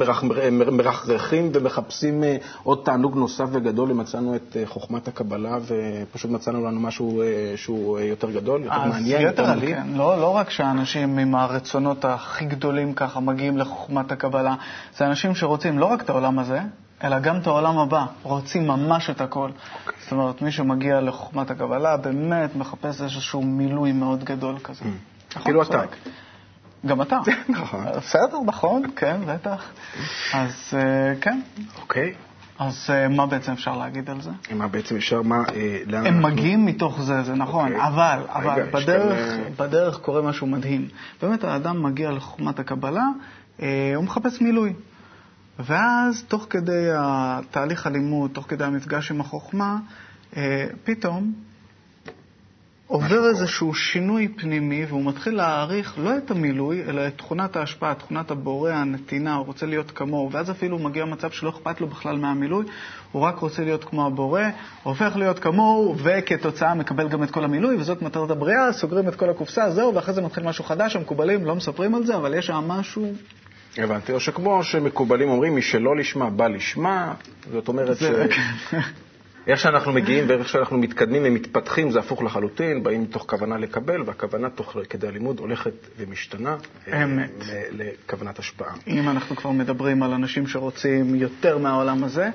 מרחרחים 0.70 1.50
ומחפשים 1.54 2.24
אה, 2.24 2.36
עוד 2.62 2.80
תענוג 2.84 3.16
נוסף 3.16 3.44
וגדול, 3.52 3.90
ומצאנו 3.90 4.36
את 4.36 4.56
אה, 4.56 4.66
חוכמת 4.66 5.08
הקבלה, 5.08 5.58
ופשוט 5.66 6.30
מצאנו 6.30 6.64
לנו 6.66 6.80
משהו 6.80 7.22
שהוא 7.56 7.98
יותר 7.98 8.30
גדול, 8.30 8.64
יותר 8.64 8.84
מעניין, 8.84 9.22
יותר 9.22 9.54
מלאים. 9.54 9.74
כן, 9.74 9.86
לא, 9.94 10.20
לא 10.20 10.36
רק 10.36 10.50
שאנשים 10.50 11.18
עם 11.18 11.34
הרצונות 11.34 12.04
הכי 12.04 12.44
גדולים 12.44 12.94
ככה 12.94 13.20
מגיעים 13.20 13.58
לחוכמת 13.58 14.12
הקבלה, 14.12 14.54
זה 14.96 15.06
אנשים 15.06 15.34
שרוצים 15.34 15.78
לא 15.78 15.86
רק 15.86 16.02
את 16.02 16.10
העולם 16.10 16.38
הזה, 16.38 16.60
אלא 17.04 17.18
גם 17.18 17.38
את 17.38 17.46
העולם 17.46 17.78
הבא, 17.78 18.04
רוצים 18.22 18.66
ממש 18.66 19.10
את 19.10 19.20
הכל. 19.20 19.48
Okay. 19.48 19.86
אוקיי. 19.86 19.98
זאת 20.02 20.12
אומרת, 20.12 20.42
מי 20.42 20.52
שמגיע 20.52 21.00
לחוכמת 21.00 21.50
הקבלה 21.50 21.96
באמת 21.96 22.56
מחפש 22.56 23.02
איזשהו 23.02 23.42
מילוי 23.42 23.92
מאוד 23.92 24.24
גדול 24.24 24.58
כזה. 24.58 24.84
Mm. 24.84 25.40
כאילו 25.44 25.62
אתה. 25.62 25.82
גם 26.86 27.02
אתה. 27.02 27.18
נכון. 27.48 27.84
בסדר, 27.96 28.40
נכון, 28.46 28.82
כן, 28.96 29.16
בטח. 29.26 29.72
אז 30.32 30.74
אה, 30.74 31.14
כן. 31.20 31.40
אוקיי. 31.80 32.14
אז 32.58 32.86
אה, 32.90 33.08
מה 33.08 33.26
בעצם 33.26 33.52
אפשר 33.52 33.76
להגיד 33.76 34.10
על 34.10 34.20
זה? 34.20 34.30
מה 34.54 34.68
בעצם 34.68 34.96
אפשר, 34.96 35.22
מה, 35.22 35.42
אה, 35.54 35.78
לאן 35.86 36.06
הם 36.06 36.22
מגיעים 36.22 36.66
מתוך 36.66 37.02
זה, 37.02 37.22
זה 37.22 37.34
נכון, 37.34 37.72
אוקיי. 37.72 37.86
אבל, 37.86 38.22
אבל 38.28 38.62
בדרך, 38.72 39.34
בדרך 39.58 39.98
קורה 39.98 40.22
משהו 40.22 40.46
מדהים. 40.46 40.88
באמת 41.22 41.44
האדם 41.44 41.82
מגיע 41.82 42.10
לחוכמת 42.10 42.58
הקבלה, 42.58 43.06
הוא 43.94 44.04
מחפש 44.04 44.40
מילוי. 44.40 44.72
ואז, 45.58 46.24
תוך 46.28 46.46
כדי 46.50 46.88
התהליך 46.94 47.86
הלימוד, 47.86 48.30
תוך 48.30 48.46
כדי 48.48 48.64
המפגש 48.64 49.10
עם 49.10 49.20
החוכמה, 49.20 49.76
פתאום 50.84 51.32
עובר 52.92 53.28
איזשהו 53.28 53.74
שינוי 53.74 54.28
פנימי, 54.28 54.84
והוא 54.88 55.04
מתחיל 55.04 55.34
להעריך 55.34 55.98
לא 55.98 56.16
את 56.16 56.30
המילוי, 56.30 56.82
אלא 56.82 57.06
את 57.06 57.18
תכונת 57.18 57.56
ההשפעה, 57.56 57.94
תכונת 57.94 58.30
הבורא, 58.30 58.70
הנתינה, 58.70 59.34
הוא 59.34 59.46
רוצה 59.46 59.66
להיות 59.66 59.90
כמוהו, 59.90 60.32
ואז 60.32 60.50
אפילו 60.50 60.78
מגיע 60.78 61.04
למצב 61.04 61.30
שלא 61.30 61.50
אכפת 61.50 61.80
לו 61.80 61.86
בכלל 61.86 62.16
מהמילוי, 62.16 62.64
הוא 63.12 63.22
רק 63.22 63.38
רוצה 63.38 63.64
להיות 63.64 63.84
כמו 63.84 64.06
הבורא, 64.06 64.42
הופך 64.82 65.16
להיות 65.16 65.38
כמוהו, 65.38 65.94
וכתוצאה 65.98 66.74
מקבל 66.74 67.08
גם 67.08 67.22
את 67.22 67.30
כל 67.30 67.44
המילוי, 67.44 67.76
וזאת 67.76 68.02
מטרת 68.02 68.30
הבריאה, 68.30 68.72
סוגרים 68.72 69.08
את 69.08 69.14
כל 69.14 69.30
הקופסה, 69.30 69.70
זהו, 69.70 69.94
ואחרי 69.94 70.14
זה 70.14 70.22
מתחיל 70.22 70.44
משהו 70.44 70.64
חדש, 70.64 70.96
המקובלים 70.96 71.44
לא 71.44 71.54
מספרים 71.54 71.94
על 71.94 72.06
זה, 72.06 72.16
אבל 72.16 72.34
יש 72.34 72.46
שם 72.46 72.54
משהו... 72.54 73.12
הבנתי, 73.76 74.12
או 74.12 74.20
שכמו 74.20 74.64
שמקובלים 74.64 75.28
אומרים, 75.28 75.54
מי 75.54 75.62
שלא 75.62 75.96
לשמה 75.96 76.30
בא 76.30 76.48
לשמה, 76.48 77.14
זאת 77.52 77.68
אומרת 77.68 77.96
זה... 77.96 78.26
ש... 78.30 78.74
איך 79.46 79.60
שאנחנו 79.60 79.92
מגיעים 79.92 80.24
ואיך 80.28 80.48
שאנחנו 80.48 80.78
מתקדמים 80.78 81.22
ומתפתחים 81.24 81.90
זה 81.90 81.98
הפוך 81.98 82.22
לחלוטין, 82.22 82.82
באים 82.82 83.02
מתוך 83.02 83.24
כוונה 83.28 83.58
לקבל, 83.58 84.02
והכוונה 84.06 84.50
תוך 84.50 84.76
כדי 84.90 85.08
הלימוד 85.08 85.38
הולכת 85.38 85.72
ומשתנה 85.98 86.56
אה, 86.88 87.04
אמת. 87.04 87.30
לכוונת 87.72 88.38
השפעה. 88.38 88.74
אם 88.86 89.08
אנחנו 89.08 89.36
כבר 89.36 89.50
מדברים 89.50 90.02
על 90.02 90.12
אנשים 90.12 90.46
שרוצים 90.46 91.14
יותר 91.14 91.58
מהעולם 91.58 92.04
הזה, 92.04 92.30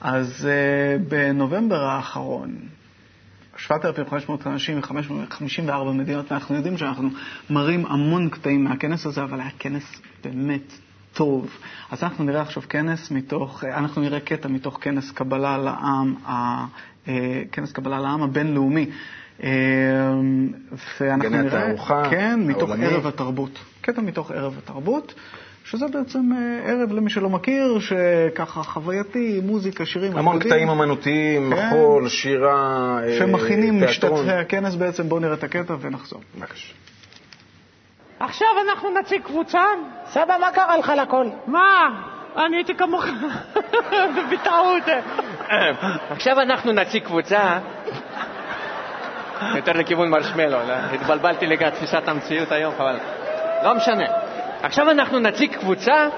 אז 0.00 0.48
uh, 0.48 1.02
בנובמבר 1.08 1.84
האחרון, 1.84 2.56
7,500 3.56 4.46
אנשים 4.46 4.78
מ-54 4.78 5.92
מדינות, 5.94 6.32
ואנחנו 6.32 6.54
יודעים 6.56 6.78
שאנחנו 6.78 7.08
מראים 7.50 7.86
המון 7.86 8.28
קטעים 8.28 8.64
מהכנס 8.64 9.06
הזה, 9.06 9.22
אבל 9.22 9.40
היה 9.40 9.50
כנס 9.58 10.00
באמת 10.24 10.72
טוב. 11.12 11.58
אז 11.90 12.02
אנחנו 12.02 12.24
נראה 12.24 12.40
עכשיו 12.40 12.62
כנס 12.68 13.10
מתוך, 13.10 13.64
אנחנו 13.64 14.02
נראה 14.02 14.20
קטע 14.20 14.48
מתוך 14.48 14.78
כנס 14.80 15.10
קבלה 15.10 15.58
לעם, 15.58 16.14
אה, 17.08 17.42
כנס 17.52 17.72
קבלה 17.72 17.98
לעם 18.00 18.22
הבינלאומי. 18.22 18.86
אה, 19.42 19.50
ואנחנו 21.00 21.28
נראה, 21.28 21.46
התערוכה 21.46 22.10
כן, 22.10 22.40
מתוך 22.46 22.70
העולמי. 22.70 22.86
ערב 22.86 23.06
התרבות. 23.06 23.58
קטע 23.80 24.00
מתוך 24.00 24.30
ערב 24.30 24.58
התרבות. 24.58 25.14
שזה 25.64 25.86
בעצם 25.88 26.32
אה, 26.32 26.70
ערב 26.70 26.92
למי 26.92 27.10
שלא 27.10 27.30
מכיר, 27.30 27.78
שככה 27.80 28.62
חווייתי, 28.62 29.40
מוזיקה, 29.44 29.86
שירים. 29.86 30.16
המון 30.16 30.38
קטעים 30.38 30.68
אמנותיים, 30.68 31.54
כן, 31.54 31.66
מחול, 31.66 32.08
שירה, 32.08 32.98
שמכינים 33.18 33.84
משתתפי 33.84 34.30
הכנס 34.30 34.74
בעצם. 34.74 35.08
בואו 35.08 35.20
נראה 35.20 35.34
את 35.34 35.44
הקטע 35.44 35.76
ונחזור. 35.80 36.20
בבקשה. 36.38 36.72
עכשיו 38.22 38.48
אנחנו 38.68 38.90
נציג 38.90 39.22
קבוצה. 39.22 39.62
סבא, 40.06 40.36
מה 40.40 40.50
קרה 40.52 40.76
לך 40.76 40.92
לכל? 40.96 41.26
מה? 41.46 41.88
אני 42.36 42.56
הייתי 42.56 42.74
כמוך, 42.74 43.04
בטעות. 44.32 44.82
עכשיו 46.10 46.40
אנחנו 46.40 46.72
נציג 46.72 47.04
קבוצה. 47.04 47.58
יותר 49.56 49.72
לכיוון 49.72 50.08
מרשמלו, 50.08 50.58
לא? 50.68 50.74
התבלבלתי 50.92 51.46
לגבי 51.46 51.70
תפיסת 51.70 52.08
המציאות 52.08 52.52
היום, 52.52 52.74
אבל 52.78 52.98
לא 53.62 53.74
משנה. 53.74 54.04
עכשיו 54.62 54.90
אנחנו 54.90 55.18
נציג 55.18 55.56
קבוצה 55.56 56.08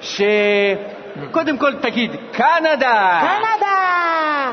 שקודם 0.00 1.58
כל 1.58 1.74
תגיד 1.74 2.10
קנדה! 2.32 3.20
קנדה! 3.20 4.50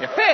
יפה. 0.00 0.32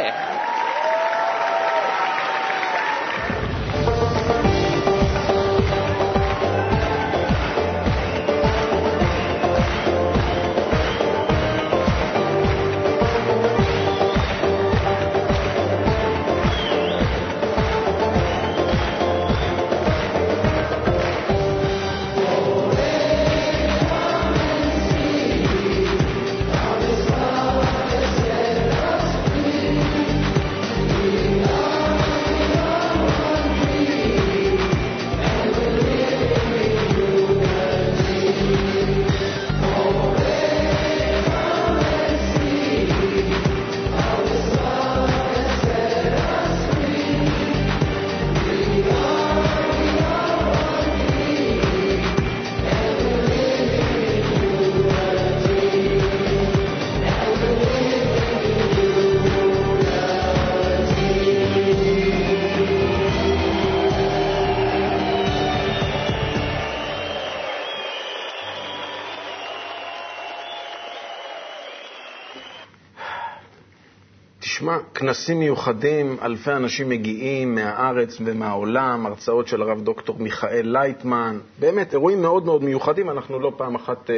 כנסים 74.98 75.38
מיוחדים, 75.38 76.16
אלפי 76.22 76.52
אנשים 76.52 76.88
מגיעים 76.88 77.54
מהארץ 77.54 78.16
ומהעולם, 78.24 79.06
הרצאות 79.06 79.48
של 79.48 79.62
הרב 79.62 79.80
דוקטור 79.80 80.16
מיכאל 80.18 80.66
לייטמן, 80.66 81.38
באמת 81.58 81.92
אירועים 81.92 82.22
מאוד 82.22 82.44
מאוד 82.44 82.64
מיוחדים, 82.64 83.10
אנחנו 83.10 83.40
לא 83.40 83.52
פעם 83.56 83.74
אחת 83.74 84.10
uh, 84.10 84.12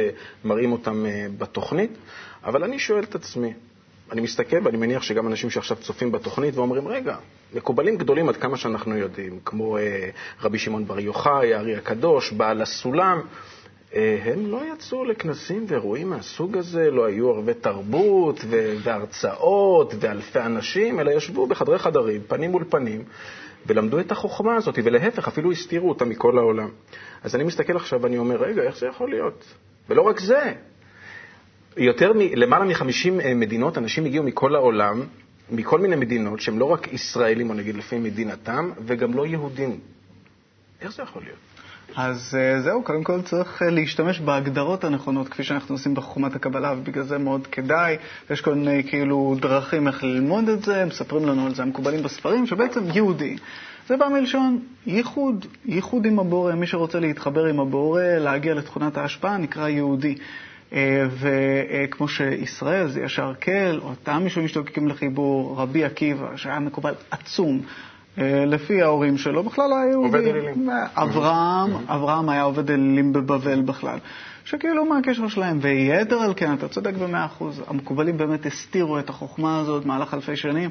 מראים 0.47 0.71
אותם 0.71 1.05
uh, 1.05 1.41
בתוכנית, 1.41 1.91
אבל 2.43 2.63
אני 2.63 2.79
שואל 2.79 3.03
את 3.03 3.15
עצמי, 3.15 3.53
אני 4.11 4.21
מסתכל, 4.21 4.57
ואני 4.63 4.77
מניח 4.77 5.03
שגם 5.03 5.27
אנשים 5.27 5.49
שעכשיו 5.49 5.77
צופים 5.77 6.11
בתוכנית 6.11 6.55
ואומרים, 6.55 6.87
רגע, 6.87 7.15
מקובלים 7.53 7.97
גדולים 7.97 8.29
עד 8.29 8.37
כמה 8.37 8.57
שאנחנו 8.57 8.97
יודעים, 8.97 9.39
כמו 9.45 9.77
אה, 9.77 10.09
רבי 10.41 10.57
שמעון 10.57 10.85
בר 10.85 10.99
יוחאי, 10.99 11.53
הארי 11.53 11.75
הקדוש, 11.75 12.31
בעל 12.31 12.61
הסולם, 12.61 13.17
אה, 13.17 13.23
הם 13.93 14.45
לא 14.45 14.61
יצאו 14.73 15.05
לכנסים 15.05 15.65
ואירועים 15.67 16.09
מהסוג 16.09 16.57
הזה, 16.57 16.91
לא 16.91 17.05
היו 17.05 17.29
ערבי 17.29 17.53
תרבות 17.53 18.39
והרצאות 18.83 19.93
ואלפי 19.99 20.39
אנשים, 20.39 20.99
אלא 20.99 21.11
ישבו 21.11 21.47
בחדרי 21.47 21.79
חדרים, 21.79 22.21
פנים 22.27 22.51
מול 22.51 22.63
פנים, 22.69 23.03
ולמדו 23.67 23.99
את 23.99 24.11
החוכמה 24.11 24.55
הזאת, 24.55 24.79
ולהפך, 24.83 25.27
אפילו 25.27 25.51
הסתירו 25.51 25.89
אותה 25.89 26.05
מכל 26.05 26.37
העולם. 26.37 26.69
אז 27.23 27.35
אני 27.35 27.43
מסתכל 27.43 27.75
עכשיו 27.75 28.01
ואני 28.01 28.17
אומר, 28.17 28.35
רגע, 28.35 28.61
איך 28.61 28.77
זה 28.77 28.87
יכול 28.87 29.09
להיות? 29.09 29.45
ולא 29.89 30.01
רק 30.01 30.19
זה, 30.19 30.53
יותר 31.77 32.13
מ... 32.13 32.19
למעלה 32.19 32.65
מ-50 32.65 33.21
אה, 33.21 33.33
מדינות, 33.33 33.77
אנשים 33.77 34.05
הגיעו 34.05 34.23
מכל 34.23 34.55
העולם, 34.55 35.03
מכל 35.51 35.79
מיני 35.79 35.95
מדינות, 35.95 36.39
שהם 36.39 36.59
לא 36.59 36.65
רק 36.65 36.93
ישראלים, 36.93 37.49
או 37.49 37.55
נגיד 37.55 37.75
לפי 37.75 37.97
מדינתם, 37.97 38.71
וגם 38.85 39.13
לא 39.13 39.25
יהודים. 39.25 39.79
איך 40.81 40.93
זה 40.93 41.03
יכול 41.03 41.21
להיות? 41.23 41.48
אז 41.95 42.37
אה, 42.39 42.61
זהו, 42.61 42.83
קודם 42.83 43.03
כל 43.03 43.21
צריך 43.21 43.61
אה, 43.61 43.69
להשתמש 43.69 44.19
בהגדרות 44.19 44.83
הנכונות, 44.83 45.29
כפי 45.29 45.43
שאנחנו 45.43 45.75
עושים 45.75 45.95
בחוכמת 45.95 46.35
הקבלה, 46.35 46.73
ובגלל 46.77 47.03
זה 47.03 47.17
מאוד 47.17 47.47
כדאי. 47.47 47.97
יש 48.29 48.41
כל 48.41 48.55
מיני 48.55 48.83
כאילו 48.83 49.35
דרכים 49.41 49.87
איך 49.87 50.03
ללמוד 50.03 50.49
את 50.49 50.63
זה, 50.63 50.85
מספרים 50.85 51.25
לנו 51.25 51.45
על 51.45 51.55
זה 51.55 51.61
המקובלים 51.63 52.03
בספרים, 52.03 52.47
שבעצם 52.47 52.83
יהודי. 52.93 53.37
זה 53.87 53.97
בא 53.97 54.07
מלשון 54.07 54.59
ייחוד, 54.87 55.45
ייחוד 55.65 56.05
עם 56.05 56.19
הבורא. 56.19 56.53
מי 56.53 56.67
שרוצה 56.67 56.99
להתחבר 56.99 57.45
עם 57.45 57.59
הבורא, 57.59 58.01
להגיע 58.03 58.53
לתכונת 58.53 58.97
ההשפעה, 58.97 59.37
נקרא 59.37 59.67
יהודי. 59.67 60.15
אה, 60.73 61.05
וכמו 61.19 62.07
שישראל 62.07 62.87
זה 62.87 63.01
ישר 63.01 63.33
כל, 63.41 63.79
אותם 63.81 64.27
משתוקקים 64.43 64.87
לחיבור, 64.87 65.55
רבי 65.57 65.83
עקיבא, 65.83 66.35
שהיה 66.35 66.59
מקובל 66.59 66.93
עצום. 67.11 67.61
אה, 68.17 68.45
לפי 68.45 68.81
ההורים 68.81 69.17
שלו, 69.17 69.43
בכלל 69.43 69.73
היה 69.73 69.91
יהודי. 69.91 70.07
עובד 70.07 70.27
אלילים. 70.27 70.69
אברהם, 70.95 71.71
אברהם 71.87 72.29
היה 72.29 72.41
עובד 72.43 72.71
אלילים 72.71 73.13
בבבל 73.13 73.61
בכלל. 73.61 73.97
שכאילו 74.45 74.85
מה 74.85 74.97
הקשר 74.97 75.27
שלהם, 75.27 75.59
ויתר 75.61 76.15
על 76.15 76.33
כן, 76.35 76.53
אתה 76.53 76.67
צודק 76.67 76.93
במאה 76.93 77.25
אחוז, 77.25 77.61
המקובלים 77.67 78.17
באמת 78.17 78.45
הסתירו 78.45 78.99
את 78.99 79.09
החוכמה 79.09 79.59
הזאת 79.59 79.83
במהלך 79.83 80.13
אלפי 80.13 80.35
שנים, 80.35 80.69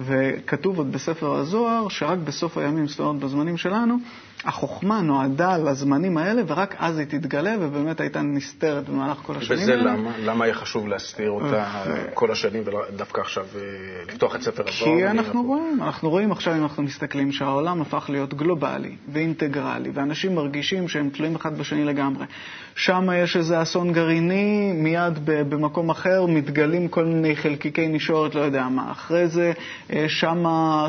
וכתוב 0.00 0.78
עוד 0.78 0.92
בספר 0.92 1.34
הזוהר, 1.34 1.88
שרק 1.88 2.18
בסוף 2.18 2.58
הימים, 2.58 2.86
זאת 2.86 3.00
אומרת 3.00 3.22
בזמנים 3.22 3.56
שלנו, 3.56 3.96
החוכמה 4.44 5.00
נועדה 5.00 5.56
לזמנים 5.56 6.16
האלה, 6.16 6.42
ורק 6.46 6.74
אז 6.78 6.98
היא 6.98 7.06
תתגלה, 7.06 7.54
ובאמת 7.60 8.00
הייתה 8.00 8.22
נסתרת 8.22 8.88
במהלך 8.88 9.16
כל 9.16 9.36
השנים 9.36 9.62
וזה 9.62 9.72
האלה. 9.72 9.92
למה? 9.92 10.18
למה 10.18 10.44
היה 10.44 10.54
חשוב 10.54 10.88
להסתיר 10.88 11.30
אותה 11.30 11.84
כל 12.14 12.30
השנים, 12.30 12.62
ודווקא 12.66 13.20
עכשיו 13.20 13.46
אה, 13.56 13.60
לפתוח 14.08 14.36
את 14.36 14.42
ספר 14.42 14.64
הזוהר? 14.68 14.96
כי 14.96 15.06
אנחנו 15.06 15.42
רואים, 15.42 15.82
אנחנו 15.82 16.10
רואים 16.10 16.32
עכשיו, 16.32 16.54
אם 16.54 16.62
אנחנו 16.62 16.82
מסתכלים, 16.82 17.32
שהעולם 17.32 17.82
הפך 17.82 18.06
להיות 18.08 18.34
גלובלי 18.34 18.96
ואינטגרלי, 19.12 19.90
ואנשים 19.94 20.34
מרגישים 20.34 20.88
שהם 20.88 21.10
תלויים 21.10 21.34
אחד 21.34 21.58
בשני 21.58 21.84
לגמרי. 21.84 22.26
שם 22.74 23.08
יש 23.22 23.36
איזה 23.36 23.62
אסון 23.62 23.92
גרעיני, 23.92 24.72
מיד 24.72 25.18
במקום 25.24 25.90
אחר 25.90 26.26
מתגלים 26.26 26.88
כל 26.88 27.04
מיני 27.04 27.36
חלקיקי 27.36 27.88
נשורת, 27.88 28.34
לא 28.34 28.40
יודע 28.40 28.68
מה. 28.68 28.92
אחרי 28.92 29.28
זה, 29.28 29.52
אה, 29.92 30.04
שם 30.08 30.44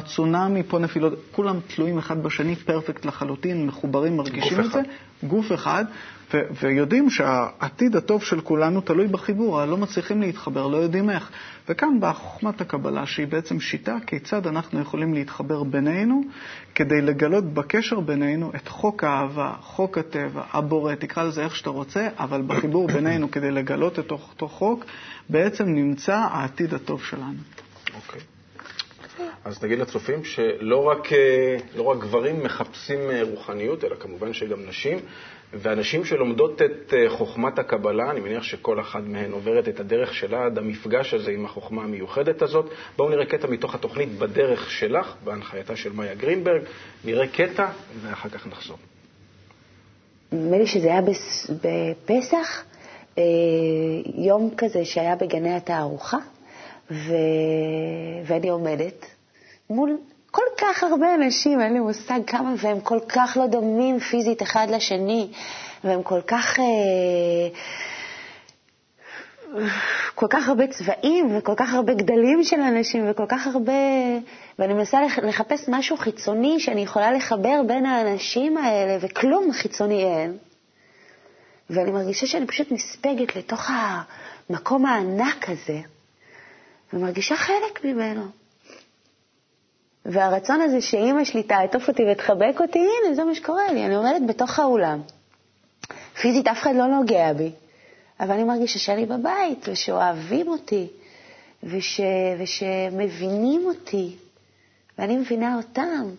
צונאמי, 0.06 0.64
פה 0.64 0.80
נפילות, 0.80 1.14
כולם 1.32 1.60
תלויים 1.68 1.98
אחד 1.98 2.24
בשני, 2.24 2.56
פרפקט 2.56 3.06
לחלוטין, 3.06 3.39
מחוברים, 3.46 4.18
מרגישים 4.18 4.60
את 4.60 4.72
זה. 4.72 4.82
גוף 5.28 5.52
אחד, 5.52 5.86
ו- 6.34 6.42
ויודעים 6.62 7.10
שהעתיד 7.10 7.96
הטוב 7.96 8.24
של 8.24 8.42
כולנו 8.42 8.82
תלוי 8.82 9.08
בחיבור, 9.08 9.66
לא 9.66 9.78
מצליחים 9.78 10.22
להתחבר, 10.22 10.68
לא 10.68 10.78
יודעים 10.78 11.10
איך. 11.10 11.32
וכאן 11.70 12.00
באה 12.00 12.14
חוכמת 12.14 12.62
הקבלה, 12.62 13.06
שהיא 13.06 13.28
בעצם 13.28 13.60
שיטה 13.60 13.98
כיצד 14.08 14.48
אנחנו 14.48 14.80
יכולים 14.80 15.14
להתחבר 15.14 15.64
בינינו, 15.64 16.22
כדי 16.76 17.02
לגלות 17.02 17.54
בקשר 17.54 18.00
בינינו 18.00 18.52
את 18.56 18.68
חוק 18.68 19.04
האהבה, 19.04 19.54
חוק 19.62 19.98
הטבע, 19.98 20.44
הבורא, 20.54 20.96
תקרא 20.96 21.24
לזה 21.24 21.44
איך 21.44 21.56
שאתה 21.56 21.70
רוצה, 21.70 22.08
אבל 22.18 22.42
בחיבור 22.42 22.88
בינינו, 22.96 23.32
כדי 23.32 23.52
לגלות 23.52 24.00
את 24.00 24.12
אותו 24.12 24.48
חוק, 24.48 24.86
בעצם 25.30 25.66
נמצא 25.66 26.16
העתיד 26.16 26.74
הטוב 26.74 27.04
שלנו. 27.04 27.40
אוקיי. 27.96 28.39
אז 29.46 29.64
נגיד 29.64 29.80
לצופים 29.80 30.24
שלא 30.24 30.84
רק, 30.88 31.14
אה, 31.14 31.58
לא 31.76 31.84
רק 31.84 31.98
גברים 31.98 32.44
מחפשים 32.44 33.12
אה, 33.12 33.22
רוחניות, 33.24 33.84
אלא 33.84 33.96
כמובן 33.96 34.34
שגם 34.34 34.66
נשים, 34.68 35.00
והנשים 35.54 36.06
שלומדות 36.06 36.62
את 36.62 36.94
אה, 36.94 37.10
חוכמת 37.10 37.60
הקבלה, 37.60 38.12
אני 38.12 38.20
מניח 38.20 38.44
שכל 38.44 38.80
אחת 38.80 39.04
מהן 39.06 39.32
עוברת 39.32 39.68
את 39.70 39.80
הדרך 39.80 40.14
שלה 40.14 40.46
עד 40.46 40.58
המפגש 40.58 41.14
הזה 41.14 41.32
עם 41.32 41.46
החוכמה 41.46 41.84
המיוחדת 41.84 42.42
הזאת. 42.42 42.66
בואו 42.98 43.10
נראה 43.10 43.26
קטע 43.26 43.48
מתוך 43.48 43.76
התוכנית 43.76 44.10
בדרך 44.10 44.72
שלך, 44.72 45.16
בהנחייתה 45.24 45.76
של 45.76 45.94
מאיה 45.94 46.16
גרינברג. 46.16 46.62
נראה 47.06 47.28
קטע 47.28 47.68
ואחר 48.02 48.30
כך 48.30 48.48
נחזור. 48.48 48.78
נדמה 50.32 50.58
לי 50.58 50.68
שזה 50.68 50.88
היה 50.88 51.02
בפסח, 51.64 52.64
יום 54.16 54.52
כזה 54.58 54.86
שהיה 54.86 55.16
בגני 55.16 55.56
התערוכה, 55.56 56.18
ו... 56.92 57.14
ואני 58.26 58.50
עומדת 58.50 59.06
מול 59.70 59.98
כל 60.32 60.42
כך 60.58 60.84
הרבה 60.84 61.16
אנשים, 61.16 61.62
אין 61.62 61.74
לי 61.74 61.80
מושג 61.80 62.20
כמה, 62.28 62.54
והם 62.58 62.80
כל 62.82 63.00
כך 63.10 63.38
לא 63.40 63.48
דומים 63.48 64.00
פיזית 64.00 64.42
אחד 64.42 64.68
לשני, 64.70 65.28
והם 65.84 66.04
כל 66.04 66.22
כך... 66.22 66.60
אה, 66.60 66.66
כל 70.16 70.28
כך 70.30 70.48
הרבה 70.50 70.68
צבעים 70.68 71.38
וכל 71.38 71.54
כך 71.58 71.74
הרבה 71.74 71.94
גדלים 71.94 72.44
של 72.44 72.60
אנשים 72.60 73.12
וכל 73.12 73.26
כך 73.30 73.48
הרבה... 73.48 73.74
ואני 74.60 74.74
מנסה 74.74 75.02
לח- 75.02 75.20
לחפש 75.20 75.70
משהו 75.70 75.98
חיצוני 75.98 76.60
שאני 76.60 76.82
יכולה 76.82 77.12
לחבר 77.12 77.62
בין 77.68 77.86
האנשים 77.86 78.58
האלה, 78.58 78.98
וכלום 79.02 79.52
חיצוני 79.52 80.04
אין. 80.04 80.38
ואני 81.70 81.92
מרגישה 81.92 82.28
שאני 82.28 82.48
פשוט 82.48 82.72
נספגת 82.72 83.36
לתוך 83.36 83.70
המקום 84.50 84.86
הענק 84.86 85.50
הזה, 85.50 85.80
ומרגישה 86.94 87.36
חלק 87.36 87.86
ממנו. 87.86 88.26
והרצון 90.06 90.62
הזה 90.62 90.82
שאימא 90.82 91.24
שלי 91.24 91.44
תעטוף 91.44 91.88
אותי 91.88 92.04
ותחבק 92.12 92.62
אותי, 92.62 92.80
הנה, 92.80 93.16
זה 93.16 93.24
מה 93.24 93.36
שקורה 93.36 93.72
לי. 93.72 93.86
אני 93.86 93.96
עומדת 93.96 94.22
בתוך 94.28 94.60
האולם. 94.60 95.02
פיזית 96.22 96.48
אף 96.48 96.62
אחד 96.62 96.76
לא 96.76 96.88
נוגע 96.88 97.34
בי, 97.34 97.52
אבל 98.20 98.32
אני 98.32 98.44
מרגישה 98.44 98.80
שאני 98.80 99.06
בבית, 99.06 99.66
ושאוהבים 99.68 100.48
אותי, 100.48 100.88
וש... 101.64 102.02
ושמבינים 102.40 103.66
אותי, 103.66 104.16
ואני 104.98 105.18
מבינה 105.18 105.58
אותם. 105.58 106.10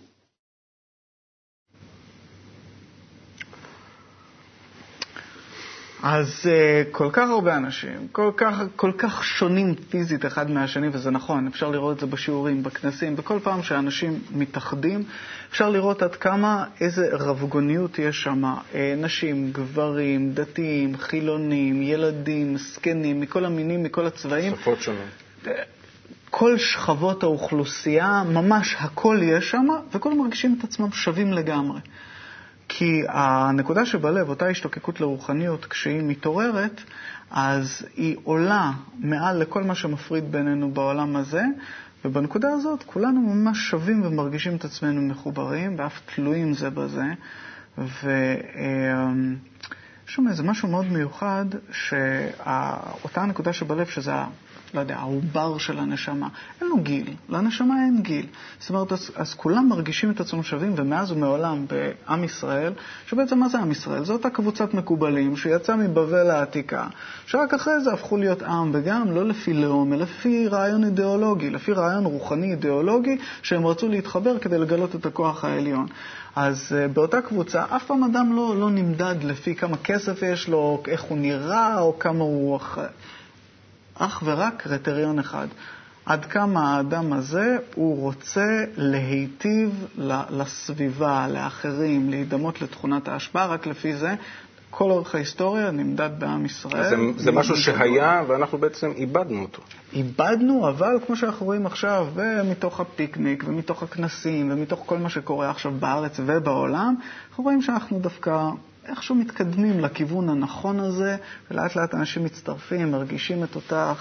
אז 6.03 6.29
uh, 6.43 6.91
כל 6.91 7.09
כך 7.13 7.29
הרבה 7.29 7.57
אנשים, 7.57 8.09
כל 8.13 8.31
כך, 8.37 8.63
כל 8.77 8.93
כך 8.99 9.25
שונים 9.25 9.75
פיזית 9.75 10.27
אחד 10.27 10.51
מהשני, 10.51 10.89
וזה 10.93 11.11
נכון, 11.11 11.47
אפשר 11.47 11.71
לראות 11.71 11.95
את 11.95 12.01
זה 12.01 12.07
בשיעורים, 12.07 12.63
בכנסים, 12.63 13.15
וכל 13.17 13.39
פעם 13.43 13.63
שאנשים 13.63 14.21
מתאחדים, 14.35 15.03
אפשר 15.51 15.71
לראות 15.71 16.03
עד 16.03 16.15
כמה, 16.15 16.65
איזה 16.81 17.09
רבגוניות 17.13 17.99
יש 17.99 18.23
שם. 18.23 18.45
Uh, 18.45 18.77
נשים, 18.97 19.51
גברים, 19.53 20.33
דתיים, 20.33 20.97
חילונים, 20.97 21.83
ילדים, 21.83 22.57
זקנים, 22.57 23.21
מכל 23.21 23.45
המינים, 23.45 23.83
מכל 23.83 24.07
הצבעים. 24.07 24.57
שפות 24.57 24.81
שונות. 24.81 25.01
כל 26.31 26.59
שכבות 26.59 27.23
האוכלוסייה, 27.23 28.23
ממש 28.27 28.77
הכל 28.79 29.19
יש 29.23 29.51
שם, 29.51 29.67
וכולם 29.95 30.19
מרגישים 30.19 30.57
את 30.59 30.65
עצמם 30.65 30.93
שווים 30.93 31.33
לגמרי. 31.33 31.81
כי 32.73 33.03
הנקודה 33.09 33.87
שבלב, 33.87 34.29
אותה 34.29 34.47
השתוקקות 34.47 35.01
לרוחניות, 35.01 35.65
כשהיא 35.65 36.03
מתעוררת, 36.03 36.81
אז 37.31 37.87
היא 37.97 38.17
עולה 38.25 38.71
מעל 38.99 39.39
לכל 39.39 39.63
מה 39.63 39.75
שמפריד 39.75 40.33
בינינו 40.33 40.71
בעולם 40.71 41.17
הזה, 41.17 41.43
ובנקודה 42.05 42.49
הזאת 42.53 42.83
כולנו 42.87 43.21
ממש 43.21 43.59
שווים 43.71 44.03
ומרגישים 44.05 44.57
את 44.57 44.65
עצמנו 44.65 45.03
מחוברים, 45.03 45.75
ואף 45.79 46.01
תלויים 46.15 46.53
זה 46.55 46.71
בזה. 46.71 47.05
ויש 47.79 47.89
שם 50.07 50.29
איזה 50.29 50.43
משהו 50.43 50.69
מאוד 50.69 50.87
מיוחד, 50.87 51.45
שאותה 51.73 53.25
נקודה 53.27 53.53
שבלב, 53.53 53.87
שזה. 53.87 54.13
לא 54.75 54.81
יודע, 54.81 54.97
העובר 54.97 55.59
של 55.59 55.79
הנשמה, 55.79 56.29
אין 56.61 56.69
לו 56.69 56.77
גיל, 56.77 57.15
לנשמה 57.29 57.75
אין 57.85 58.03
גיל. 58.03 58.27
זאת 58.61 58.71
אומרת, 58.71 58.93
אז, 58.93 59.11
אז 59.17 59.35
כולם 59.35 59.69
מרגישים 59.69 60.11
את 60.11 60.21
עצמם 60.21 60.43
שווים, 60.43 60.73
ומאז 60.77 61.13
ומעולם 61.13 61.67
בעם 61.67 62.25
ישראל, 62.25 62.73
שבעצם 63.07 63.39
מה 63.39 63.49
זה 63.49 63.59
עם 63.59 63.71
ישראל? 63.71 64.05
זו 64.05 64.13
אותה 64.13 64.31
קבוצת 64.31 64.75
מקובלים 64.75 65.37
שיצאה 65.37 65.77
מבבל 65.77 66.31
העתיקה, 66.31 66.87
שרק 67.27 67.55
אחרי 67.55 67.81
זה 67.81 67.93
הפכו 67.93 68.17
להיות 68.17 68.43
עם, 68.43 68.71
וגם 68.75 69.11
לא 69.11 69.29
לפי 69.29 69.53
לאום, 69.53 69.93
אלא 69.93 70.03
לפי 70.03 70.49
רעיון 70.49 70.85
אידיאולוגי, 70.85 71.51
לפי 71.51 71.73
רעיון 71.73 72.05
רוחני 72.05 72.51
אידיאולוגי, 72.51 73.19
שהם 73.43 73.67
רצו 73.67 73.89
להתחבר 73.89 74.39
כדי 74.39 74.59
לגלות 74.59 74.95
את 74.95 75.07
הכוח 75.07 75.45
העליון. 75.45 75.87
אז 76.37 76.73
uh, 76.73 76.93
באותה 76.93 77.21
קבוצה 77.21 77.65
אף 77.77 77.85
פעם 77.85 78.05
אדם 78.05 78.33
לא, 78.33 78.57
לא 78.57 78.71
נמדד 78.71 79.15
לפי 79.23 79.55
כמה 79.55 79.77
כסף 79.77 80.23
יש 80.23 80.49
לו, 80.49 80.83
איך 80.89 81.03
הוא 81.03 81.19
נראה, 81.19 81.81
או 81.81 81.99
כמה 81.99 82.25
הוא... 82.25 82.59
אך 84.01 84.23
ורק 84.27 84.55
קריטריון 84.57 85.19
אחד. 85.19 85.47
עד 86.07 86.25
כמה 86.25 86.77
האדם 86.77 87.13
הזה 87.13 87.57
הוא 87.75 88.01
רוצה 88.01 88.65
להיטיב 88.77 89.87
לסביבה, 90.31 91.29
לאחרים, 91.29 92.11
להידמות 92.11 92.63
לתכונת 92.63 93.09
ההשפעה, 93.09 93.47
רק 93.47 93.67
לפי 93.67 93.97
זה 93.97 94.15
כל 94.71 94.91
אורך 94.91 95.15
ההיסטוריה 95.15 95.71
נמדד 95.71 96.11
בעם 96.19 96.47
ישראל. 96.47 96.91
זה, 96.91 96.97
זה 97.17 97.33
משהו 97.33 97.57
שהיה, 97.57 98.23
ואנחנו 98.29 98.59
בעצם 98.59 98.91
איבדנו 98.97 99.43
אותו. 99.43 99.63
איבדנו, 99.93 100.69
אבל 100.69 100.99
כמו 101.07 101.17
שאנחנו 101.17 101.47
רואים 101.47 101.67
עכשיו, 101.67 102.07
ומתוך 102.15 102.81
הפיקניק, 102.81 103.45
ומתוך 103.47 103.83
הכנסים, 103.83 104.53
ומתוך 104.53 104.83
כל 104.87 104.99
מה 104.99 105.09
שקורה 105.11 105.51
עכשיו 105.51 105.73
בארץ 105.79 106.21
ובעולם, 106.27 106.95
אנחנו 107.31 107.45
רואים 107.45 107.63
שאנחנו 107.63 107.99
דווקא 107.99 108.51
איכשהו 108.87 109.15
מתקדמים 109.15 109.81
לכיוון 109.81 110.29
הנכון 110.29 110.81
הזה, 110.81 111.17
ולאט 111.51 111.77
לאט 111.77 111.95
אנשים 111.95 112.25
מצטרפים, 112.25 112.91
מרגישים 112.91 113.45
את 113.45 113.55
אותה 113.55 113.93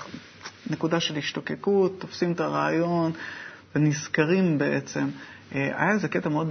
נקודה 0.69 0.99
של 0.99 1.17
השתוקקות, 1.17 1.99
תופסים 1.99 2.31
את 2.31 2.39
הרעיון 2.39 3.11
ונזכרים 3.75 4.57
בעצם. 4.57 5.07
אה, 5.55 5.71
היה 5.77 5.91
איזה 5.91 6.07
קטע 6.07 6.29
מאוד... 6.29 6.47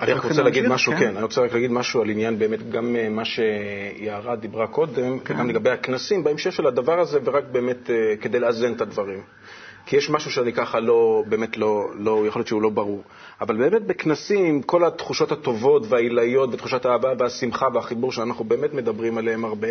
אני 0.00 0.12
רק 0.12 0.24
רוצה 0.24 0.42
להגיד 0.42 0.66
משהו, 0.68 0.92
כן, 0.98 1.08
אני 1.16 1.22
רוצה 1.22 1.40
רק 1.40 1.52
להגיד 1.52 1.70
משהו 1.70 2.02
על 2.02 2.10
עניין 2.10 2.38
באמת, 2.38 2.70
גם 2.70 2.96
אה, 2.96 3.08
מה 3.08 3.22
שיערה 3.24 4.36
דיברה 4.36 4.66
קודם, 4.66 5.18
כן. 5.18 5.34
וגם 5.34 5.48
לגבי 5.50 5.70
הכנסים, 5.70 6.24
בהמשך 6.24 6.52
של 6.52 6.66
הדבר 6.66 7.00
הזה, 7.00 7.18
ורק 7.24 7.44
באמת 7.52 7.90
אה, 7.90 8.14
כדי 8.20 8.40
לאזן 8.40 8.72
את 8.72 8.80
הדברים. 8.80 9.20
כי 9.86 9.96
יש 9.96 10.10
משהו 10.10 10.30
שאני 10.30 10.52
ככה 10.52 10.80
לא, 10.80 11.22
באמת 11.26 11.56
לא, 11.56 11.84
לא, 11.94 12.24
יכול 12.26 12.40
להיות 12.40 12.48
שהוא 12.48 12.62
לא 12.62 12.70
ברור. 12.70 13.02
אבל 13.40 13.56
באמת 13.56 13.82
בכנסים, 13.82 14.62
כל 14.62 14.84
התחושות 14.84 15.32
הטובות 15.32 15.82
והעילאיות 15.88 16.50
ותחושת 16.54 16.86
האהבה 16.86 17.12
והשמחה 17.18 17.66
והחיבור 17.74 18.12
שאנחנו 18.12 18.44
באמת 18.44 18.74
מדברים 18.74 19.18
עליהם 19.18 19.44
הרבה, 19.44 19.68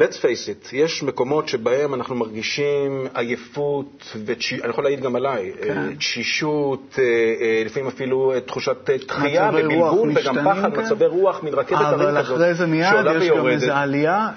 let's 0.00 0.16
face 0.16 0.48
it, 0.48 0.68
יש 0.72 1.02
מקומות 1.02 1.48
שבהם 1.48 1.94
אנחנו 1.94 2.14
מרגישים 2.14 3.06
עייפות, 3.14 4.16
ותש... 4.26 4.52
אני 4.52 4.70
יכול 4.70 4.84
להעיד 4.84 5.00
גם 5.00 5.16
עליי, 5.16 5.52
כן. 5.62 5.78
אה, 5.78 5.96
תשישות, 5.96 6.98
אה, 6.98 7.04
אה, 7.04 7.62
לפעמים 7.66 7.88
אפילו 7.88 8.32
תחושת 8.46 8.90
דחייה 9.06 9.50
ובלבול, 9.52 10.12
וגם 10.14 10.36
פחד, 10.44 10.74
כאן. 10.74 10.84
מצבי 10.84 11.06
רוח, 11.06 11.42
מין 11.42 11.54
רכבת 11.54 11.80
הרים 11.80 12.08
אבל 12.08 12.22
כזאת, 12.22 12.36
אחרי 12.36 12.54
זה 12.54 12.66
מיד 12.66 12.86
יש 12.86 13.06
גם 13.06 13.20
ויורדת. 13.20 13.54
איזו 13.54 13.72
עלייה, 13.72 14.28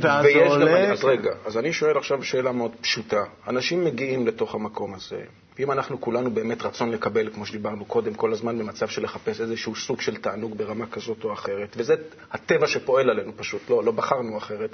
ואז 0.00 0.22
זה 0.22 0.28
ויש 0.28 0.52
גם, 0.52 0.60
עולה. 0.60 0.92
אז 0.92 1.04
רגע, 1.04 1.30
אז 1.46 1.58
אני 1.58 1.72
שואל 1.72 1.98
עכשיו 1.98 2.22
שאלה 2.22 2.52
מאוד 2.52 2.70
פשוטה. 2.80 3.24
אנשים 3.48 3.84
מגיעים 3.84 4.26
לתוך 4.26 4.54
המקום 4.54 4.94
הזה, 4.94 5.20
ואם 5.58 5.72
אנחנו 5.72 6.00
כולנו 6.00 6.30
באמת 6.30 6.62
רצון 6.62 6.90
לקבל, 6.90 7.30
כמו 7.34 7.46
שדיברנו 7.46 7.84
קודם, 7.84 8.14
כל 8.14 8.32
הזמן 8.32 8.58
במצב 8.58 8.88
של 8.88 9.02
לחפש 9.04 9.40
איזשהו 9.40 9.74
סוג 9.76 10.00
של 10.00 10.16
תענוג 10.16 10.58
ברמה 10.58 10.86
כזאת 10.86 11.24
או 11.24 11.32
אחרת, 11.32 11.68
וזה 11.76 11.94
הטבע 12.32 12.66
שפועל 12.66 13.10
עלינו 13.10 13.32
פשוט, 13.36 13.70
לא, 13.70 13.84
לא 13.84 13.92
בחרנו 13.92 14.38
אחרת, 14.38 14.70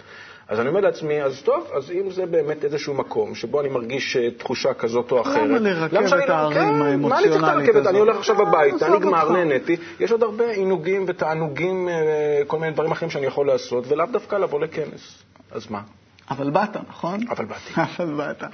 אז 0.48 0.60
אני 0.60 0.68
אומר 0.68 0.80
לעצמי, 0.80 1.22
אז 1.22 1.42
טוב, 1.42 1.70
אז 1.74 1.90
אם 1.90 2.10
זה 2.10 2.26
באמת 2.26 2.64
איזשהו 2.64 2.94
מקום 2.94 3.34
שבו 3.34 3.60
אני 3.60 3.68
מרגיש 3.68 4.16
אה, 4.16 4.30
תחושה 4.30 4.74
כזאת 4.74 5.12
או 5.12 5.20
אחרת, 5.20 5.36
למה 5.36 5.58
לרכב 5.58 6.06
שאני 6.06 6.24
את 6.24 6.28
לא- 6.28 6.34
ההרים 6.34 6.54
כן, 6.54 6.74
מה 6.74 7.18
אני 7.18 7.28
צריך 7.28 7.36
את 7.36 7.48
האמוציונלית? 7.48 7.76
הזאת? 7.76 7.86
אני 7.86 7.98
הולך 7.98 8.16
עכשיו 8.16 8.42
הביתה, 8.42 8.86
עזוב 8.86 9.02
נגמר. 9.02 9.32
נהניתי, 9.32 9.76
יש 10.00 10.12
עוד 10.12 10.22
הרבה 10.22 10.50
עינוגים 10.50 11.04
ותענוגים, 11.08 11.88
אה, 11.88 12.42
כל 12.46 12.58
מיני 12.58 12.72
דברים 12.72 12.92
אחרים 12.92 13.10
שאני 13.10 13.26
יכול 13.26 13.46
לעשות, 13.46 13.84
ולאו 13.88 14.06
דווקא 14.12 14.36
לבוא 14.36 14.60
לכנס. 14.60 15.22
אז 15.50 15.70
מה? 15.70 15.80
אבל 16.30 16.50
באת, 16.50 16.76
נכון? 16.88 17.20
אבל 17.30 17.44
באתי. 17.44 17.72
אבל 17.98 18.14
באת. 18.14 18.44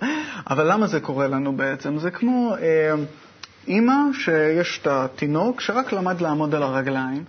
אבל 0.50 0.72
למה 0.72 0.86
זה 0.86 1.00
קורה 1.00 1.26
לנו 1.26 1.56
בעצם? 1.56 1.98
זה 1.98 2.10
כמו 2.10 2.54
אה, 2.60 2.94
אימא 3.68 3.94
שיש 4.12 4.78
את 4.82 4.86
התינוק 4.86 5.60
שרק 5.60 5.92
למד 5.92 6.20
לעמוד 6.20 6.54
על 6.54 6.62
הרגליים, 6.62 7.24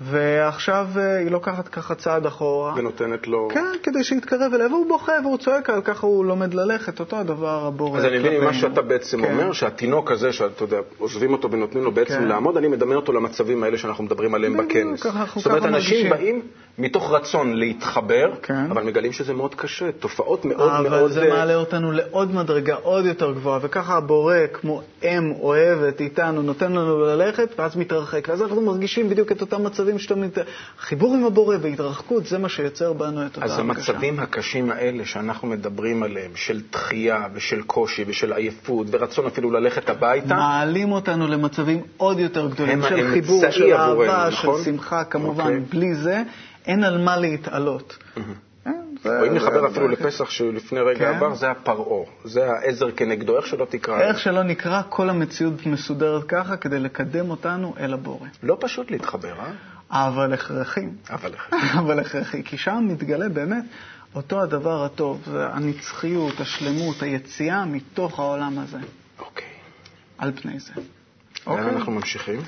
ועכשיו 0.00 0.88
אה, 0.96 1.18
היא 1.18 1.30
לוקחת 1.30 1.68
ככה 1.68 1.94
צעד 1.94 2.26
אחורה. 2.26 2.74
ונותנת 2.76 3.26
לו... 3.26 3.48
כן, 3.52 3.64
כדי 3.82 4.04
שיתקרב 4.04 4.54
אליה, 4.54 4.66
והוא 4.66 4.88
בוכה 4.88 5.12
והוא 5.22 5.38
צועק 5.38 5.70
על 5.70 5.82
ככה 5.82 6.06
הוא 6.06 6.24
לומד 6.24 6.54
ללכת, 6.54 7.00
אותו 7.00 7.16
הדבר 7.16 7.66
הבורא 7.66 7.98
אז 7.98 8.04
אני 8.04 8.18
מבין 8.18 8.40
כלפינו. 8.40 8.54
שאתה 8.54 8.82
בעצם 8.82 9.22
כן. 9.22 9.32
אומר, 9.32 9.52
שהתינוק 9.52 10.10
הזה, 10.10 10.32
שאתה 10.32 10.64
יודע, 10.64 10.78
עוזבים 10.98 11.32
אותו 11.32 11.50
ונותנים 11.50 11.84
לו 11.84 11.92
בעצם 11.92 12.14
כן. 12.14 12.28
לעמוד, 12.28 12.56
אני 12.56 12.68
מדמה 12.68 12.94
אותו 12.94 13.12
למצבים 13.12 13.62
האלה 13.62 13.78
שאנחנו 13.78 14.04
מדברים 14.04 14.34
עליהם 14.34 14.56
בכנס. 14.56 15.02
ככה 15.02 15.40
זאת 15.40 15.46
אומרת, 15.46 15.64
אנשים 15.64 16.08
מרגישים. 16.08 16.10
באים 16.10 16.42
מתוך 16.78 17.12
רצון 17.12 17.54
להתחבר, 17.54 18.30
כן. 18.42 18.70
אבל 18.70 18.82
מגלים 18.82 19.12
שזה 19.12 19.32
מאוד 19.32 19.54
קשה, 19.54 19.92
תופעות 19.92 20.44
מאוד 20.44 20.70
אבל 20.70 20.88
מאוד... 20.88 21.10
זה 21.10 21.22
אה, 21.22 21.28
מעלה 21.28 21.54
אותנו 21.54 21.92
לעוד 21.92 22.34
מדרגה 22.34 22.74
עוד 22.74 23.04
יותר 23.04 23.32
גבוהה, 23.32 23.58
וככה 23.62 23.96
הבורא, 23.96 24.36
כמו 24.52 24.82
אם 25.02 25.32
אוהבת 25.40 26.00
איתנו, 26.00 26.42
נותן 26.42 26.72
לנו 26.72 27.00
ללכת, 27.00 27.48
ואז 27.58 27.76
מתרחק. 27.76 28.28
ואז 28.28 28.42
אנחנו 28.42 28.60
מרגישים 28.60 29.08
בדיוק 29.08 29.32
את 29.32 29.40
אותם 29.40 29.64
מצבים 29.64 29.98
שאתה 29.98 30.14
מת... 30.14 30.38
חיבור 30.78 31.14
עם 31.14 31.24
הבורא 31.24 31.56
והתרחקות, 31.60 32.26
זה 32.26 32.38
מה 32.38 32.48
שיוצר 32.48 32.92
בנו 32.92 33.26
את 33.26 33.36
אותה 33.36 33.46
אז 33.46 33.58
הרגשה. 33.58 33.92
המצבים 33.92 34.20
הקשים 34.20 34.70
האלה 34.70 35.04
שאנחנו 35.04 35.48
מדברים 35.48 36.02
עליהם, 36.02 36.30
של 36.34 36.60
דחייה 36.72 37.26
ושל 37.34 37.62
קושי 37.62 38.04
ושל 38.06 38.32
עייפות 38.32 38.86
ורצון 38.90 39.26
אפילו 39.26 39.50
ללכת 39.50 39.90
הביתה, 39.90 40.34
מעלים 40.34 40.92
אותנו 40.92 41.28
למצבים 41.28 41.80
עוד 41.96 42.18
יותר 42.18 42.48
גדולים, 42.48 42.82
של 42.88 43.10
חיבור, 43.12 43.50
של 43.50 43.72
עבורנו, 43.72 44.02
אהבה, 44.02 44.28
נכון? 44.32 44.58
של 44.58 44.64
שמחה, 44.64 45.04
כמובן. 45.04 45.44
אוקיי. 45.44 45.60
בלי 45.60 45.94
זה, 45.94 46.22
אין 46.66 46.84
על 46.84 46.98
מה 47.04 47.16
להתעלות. 47.16 47.98
זה- 49.02 49.20
או 49.20 49.26
אם 49.26 49.34
נחבר 49.34 49.66
אפילו. 49.66 49.88
לפסח 49.88 50.30
שלפני 50.30 50.80
רגע 50.80 50.98
כן. 50.98 51.16
עבר, 51.16 51.34
זה 51.34 51.50
הפרעה, 51.50 52.04
זה 52.24 52.50
העזר 52.50 52.90
כנגדו, 52.90 53.36
איך 53.36 53.46
שלא 53.46 53.64
תקרא. 53.64 54.00
איך 54.00 54.18
שלא 54.18 54.42
נקרא, 54.42 54.82
כל 54.88 55.10
המציאות 55.10 55.66
מסודרת 55.66 56.24
ככה 56.28 56.56
כדי 56.56 56.78
לקדם 56.80 57.30
אותנו 57.30 57.74
אל 57.80 57.94
הבורא. 57.94 58.28
לא 58.42 58.56
פשוט 58.60 58.90
להתחבר, 58.90 59.34
אה? 59.40 59.50
אבל 59.90 60.32
הכרחי. 60.32 60.86
אבל 61.10 61.32
אבל 61.80 61.98
הכרחי, 62.00 62.42
כי 62.44 62.58
שם 62.58 62.84
מתגלה 62.88 63.28
באמת 63.28 63.64
אותו 64.14 64.42
הדבר 64.42 64.84
הטוב, 64.84 65.22
זה 65.26 65.46
הנצחיות, 65.46 66.40
השלמות, 66.40 67.02
היציאה 67.02 67.64
מתוך 67.64 68.18
העולם 68.18 68.58
הזה. 68.58 68.78
אוקיי. 69.18 69.46
על 70.18 70.32
פני 70.42 70.58
זה. 70.60 70.72
לאן 71.46 71.58
אוקיי. 71.58 71.76
אנחנו 71.76 71.92
ממשיכים? 71.92 72.40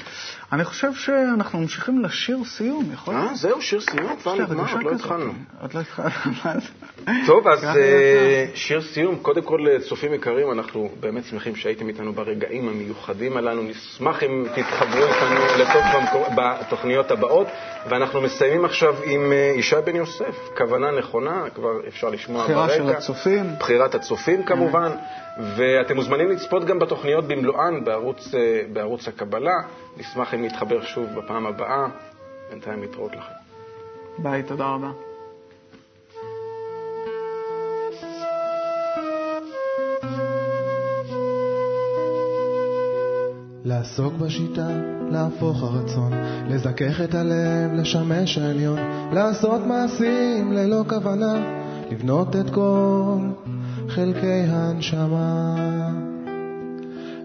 אני 0.53 0.65
חושב 0.65 0.95
שאנחנו 0.95 1.59
ממשיכים 1.59 2.05
לשיר 2.05 2.45
סיום, 2.45 2.91
יכול 2.93 3.15
להיות? 3.15 3.31
אה, 3.31 3.35
זהו, 3.35 3.63
שיר 3.63 3.81
סיום, 3.81 4.17
כבר 4.23 4.35
נגמר, 4.35 4.73
עוד 4.73 4.83
לא. 4.83 4.91
התחלנו. 4.91 5.33
עוד 5.61 5.75
לא 5.75 5.81
התחלנו. 5.81 6.11
טוב, 7.27 7.49
אז 7.49 7.65
אה, 7.65 8.47
שיר 8.55 8.81
סיום. 8.83 9.17
קודם 9.17 9.43
כל, 9.43 9.59
צופים 9.89 10.15
יקרים, 10.15 10.53
אנחנו 10.53 10.91
באמת 11.01 11.25
שמחים 11.25 11.57
שהייתם 11.57 11.89
איתנו 11.89 12.13
ברגעים 12.13 12.69
המיוחדים 12.69 13.37
הללו. 13.37 13.63
נשמח 13.63 14.23
אם 14.23 14.45
תתחברו 14.55 15.05
איתנו 15.05 15.41
לתוך 15.59 15.85
בתוכניות 16.37 17.11
הבאות. 17.11 17.47
ואנחנו 17.89 18.21
מסיימים 18.21 18.65
עכשיו 18.65 18.95
עם 19.05 19.33
אה, 19.33 19.55
ישי 19.57 19.77
בן 19.85 19.97
יוסף, 19.97 20.49
כוונה 20.57 20.91
נכונה, 20.99 21.51
כבר 21.55 21.71
אפשר 21.89 22.09
לשמוע 22.09 22.45
בחירה 22.45 22.67
ברקע. 22.67 22.77
של 22.77 22.89
הצופים. 22.89 23.45
בחירת 23.59 23.95
הצופים 23.95 24.43
כמובן, 24.43 24.93
ואתם 25.39 25.97
מוזמנים 25.97 26.31
לצפות 26.31 26.65
גם 26.65 26.79
בתוכניות 26.79 27.25
במלואן 27.25 27.85
בערוץ, 27.85 28.35
אה, 28.35 28.63
בערוץ 28.73 29.09
הקבלה. 29.09 29.57
נשמח 29.97 30.35
אם 30.35 30.45
נתחבר 30.45 30.83
שוב 30.83 31.07
בפעם 31.15 31.47
הבאה. 31.47 31.87
בינתיים 32.51 32.81
להתראות 32.81 33.13
לכם. 33.17 33.33
ביי, 34.19 34.43
תודה 34.43 34.65
רבה. 34.65 34.91
לעסוק 43.65 44.15
בשיטה, 44.15 44.69
להפוך 45.11 45.63
הרצון, 45.63 46.13
לזכך 46.49 47.01
את 47.05 47.15
הלב, 47.15 47.73
לשמש 47.73 48.39
העליון, 48.39 48.79
לעשות 49.13 49.61
מעשים 49.67 50.53
ללא 50.53 50.83
כוונה, 50.89 51.35
לבנות 51.91 52.37
את 52.37 52.51
כל 52.55 53.19
חלקי 53.89 54.45
הנשמה. 54.49 55.55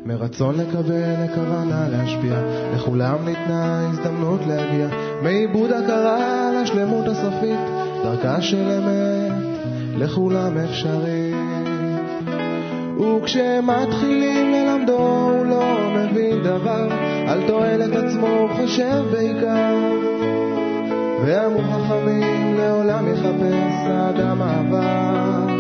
מרצון 0.06 0.56
לקבל, 0.58 1.24
לכוונה 1.26 1.90
להשפיע, 1.90 2.36
לכולם 2.76 3.16
ניתנה 3.26 3.90
הזדמנות 3.90 4.42
להגיע, 4.48 4.88
מעיבוד 5.24 5.72
הכרה 5.72 6.52
לשלמות 6.62 7.06
הסופית, 7.08 7.60
דרכה 8.04 8.42
של 8.42 8.72
אמת, 8.72 9.32
לכולם 9.98 10.58
אפשרית. 10.58 11.36
וכשמתחילים 13.00 14.52
ללמדו 14.52 14.98
הוא 14.98 15.46
לא 15.46 15.64
מבין 15.96 16.44
דבר, 16.44 16.88
על 17.28 17.48
תועלת 17.48 17.96
עצמו 17.96 18.28
הוא 18.28 18.50
חושב 18.50 19.04
בעיקר. 19.12 19.76
ואמרו 21.26 21.62
חכמים 21.62 22.56
לעולם 22.58 23.08
יחפש 23.14 23.88
האדם 23.88 24.42
אהבה, 24.42 25.51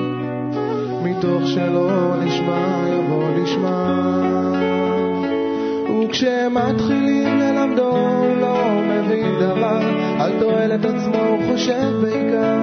מתוך 1.04 1.42
שלא 1.46 2.16
נשמע 2.26 2.84
יבוא 2.88 3.24
לשמה. 3.38 4.02
וכשמתחילים 6.04 7.40
ללמדו 7.40 7.92
הוא 7.92 8.38
לא 8.38 8.56
מבין 8.90 9.40
דבר, 9.40 9.82
על 10.20 10.32
תועלת 10.40 10.86
עצמו 10.86 11.18
הוא 11.18 11.52
חושב 11.52 11.94
בעיקר. 12.02 12.60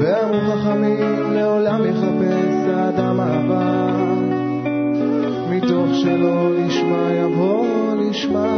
ואמרו 0.00 0.40
חכמים 0.40 1.32
לעולם 1.32 1.80
יחפש 1.84 2.68
האדם 2.74 3.20
אהבה 3.20 3.86
מתוך 5.50 5.88
שלא 5.92 6.54
לשמה 6.54 7.12
יבוא 7.12 7.66
לשמה 7.96 8.56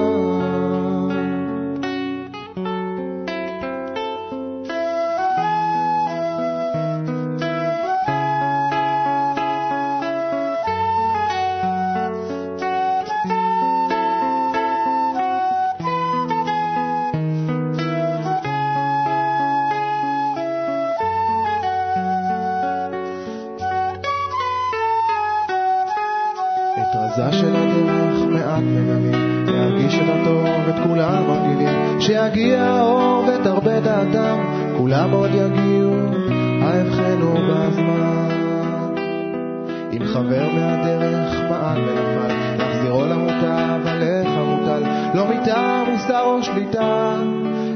אם 39.93 40.05
חבר 40.05 40.49
מהדרך 40.55 41.37
מעל 41.51 41.79
ונפל, 41.79 42.35
להחזירו 42.59 43.05
למוטב, 43.07 43.87
עליך 43.87 44.29
מוטל, 44.29 44.83
לא 45.15 45.27
מטעם 45.29 45.91
מוסר 45.91 46.23
או 46.25 46.43
שליטה, 46.43 47.15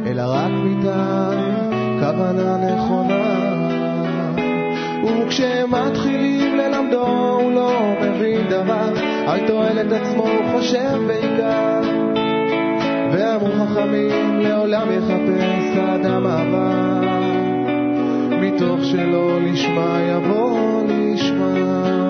אלא 0.07 0.23
רק 0.27 0.51
מטעם 0.65 1.39
כוונה 2.01 2.57
נכונה. 2.57 3.47
וכשמתחילים 5.27 6.57
ללמדו 6.57 7.07
הוא 7.41 7.53
לא 7.53 7.95
מבין 8.03 8.49
דבר, 8.49 8.93
על 9.27 9.47
תועלת 9.47 9.93
עצמו 9.93 10.23
הוא 10.23 10.53
חושב 10.53 10.99
בעיקר. 11.07 11.81
ואמרו 13.13 13.49
חכמים 13.53 14.41
לעולם 14.41 14.89
יחפש 14.93 15.79
אדם 15.79 16.27
אהבה, 16.27 17.01
מתוך 18.41 18.85
שלא 18.85 19.41
לשמה 19.41 19.99
יבוא 20.01 20.83
לשמה. 20.89 22.06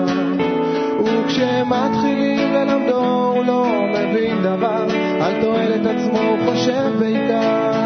וכשמתחילים 1.05 2.53
ללמדו 2.53 3.31
הוא 3.35 3.45
לא 3.45 3.65
מבין 3.93 4.41
דבר, 4.41 4.85
על 5.21 5.41
תועלת 5.41 5.85
עצמו 5.85 6.19
הוא 6.19 6.37
חושב 6.45 6.91
בעיקר. 6.99 7.77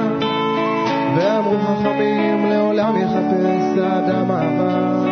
ואמרו 1.15 1.57
חכמים 1.59 2.45
לעולם 2.45 2.95
יחפש 2.97 3.79
האדם 3.83 4.31
אהבה, 4.31 5.05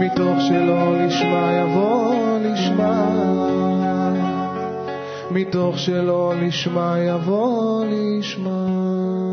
מתוך 0.00 0.40
שלא 0.40 0.96
לשמה 0.96 1.52
יבוא 1.52 2.14
לשמה, 2.38 3.10
מתוך 5.30 5.78
שלא 5.78 6.34
לשמה 6.40 6.98
יבוא 6.98 7.84
לשמה. 7.84 9.29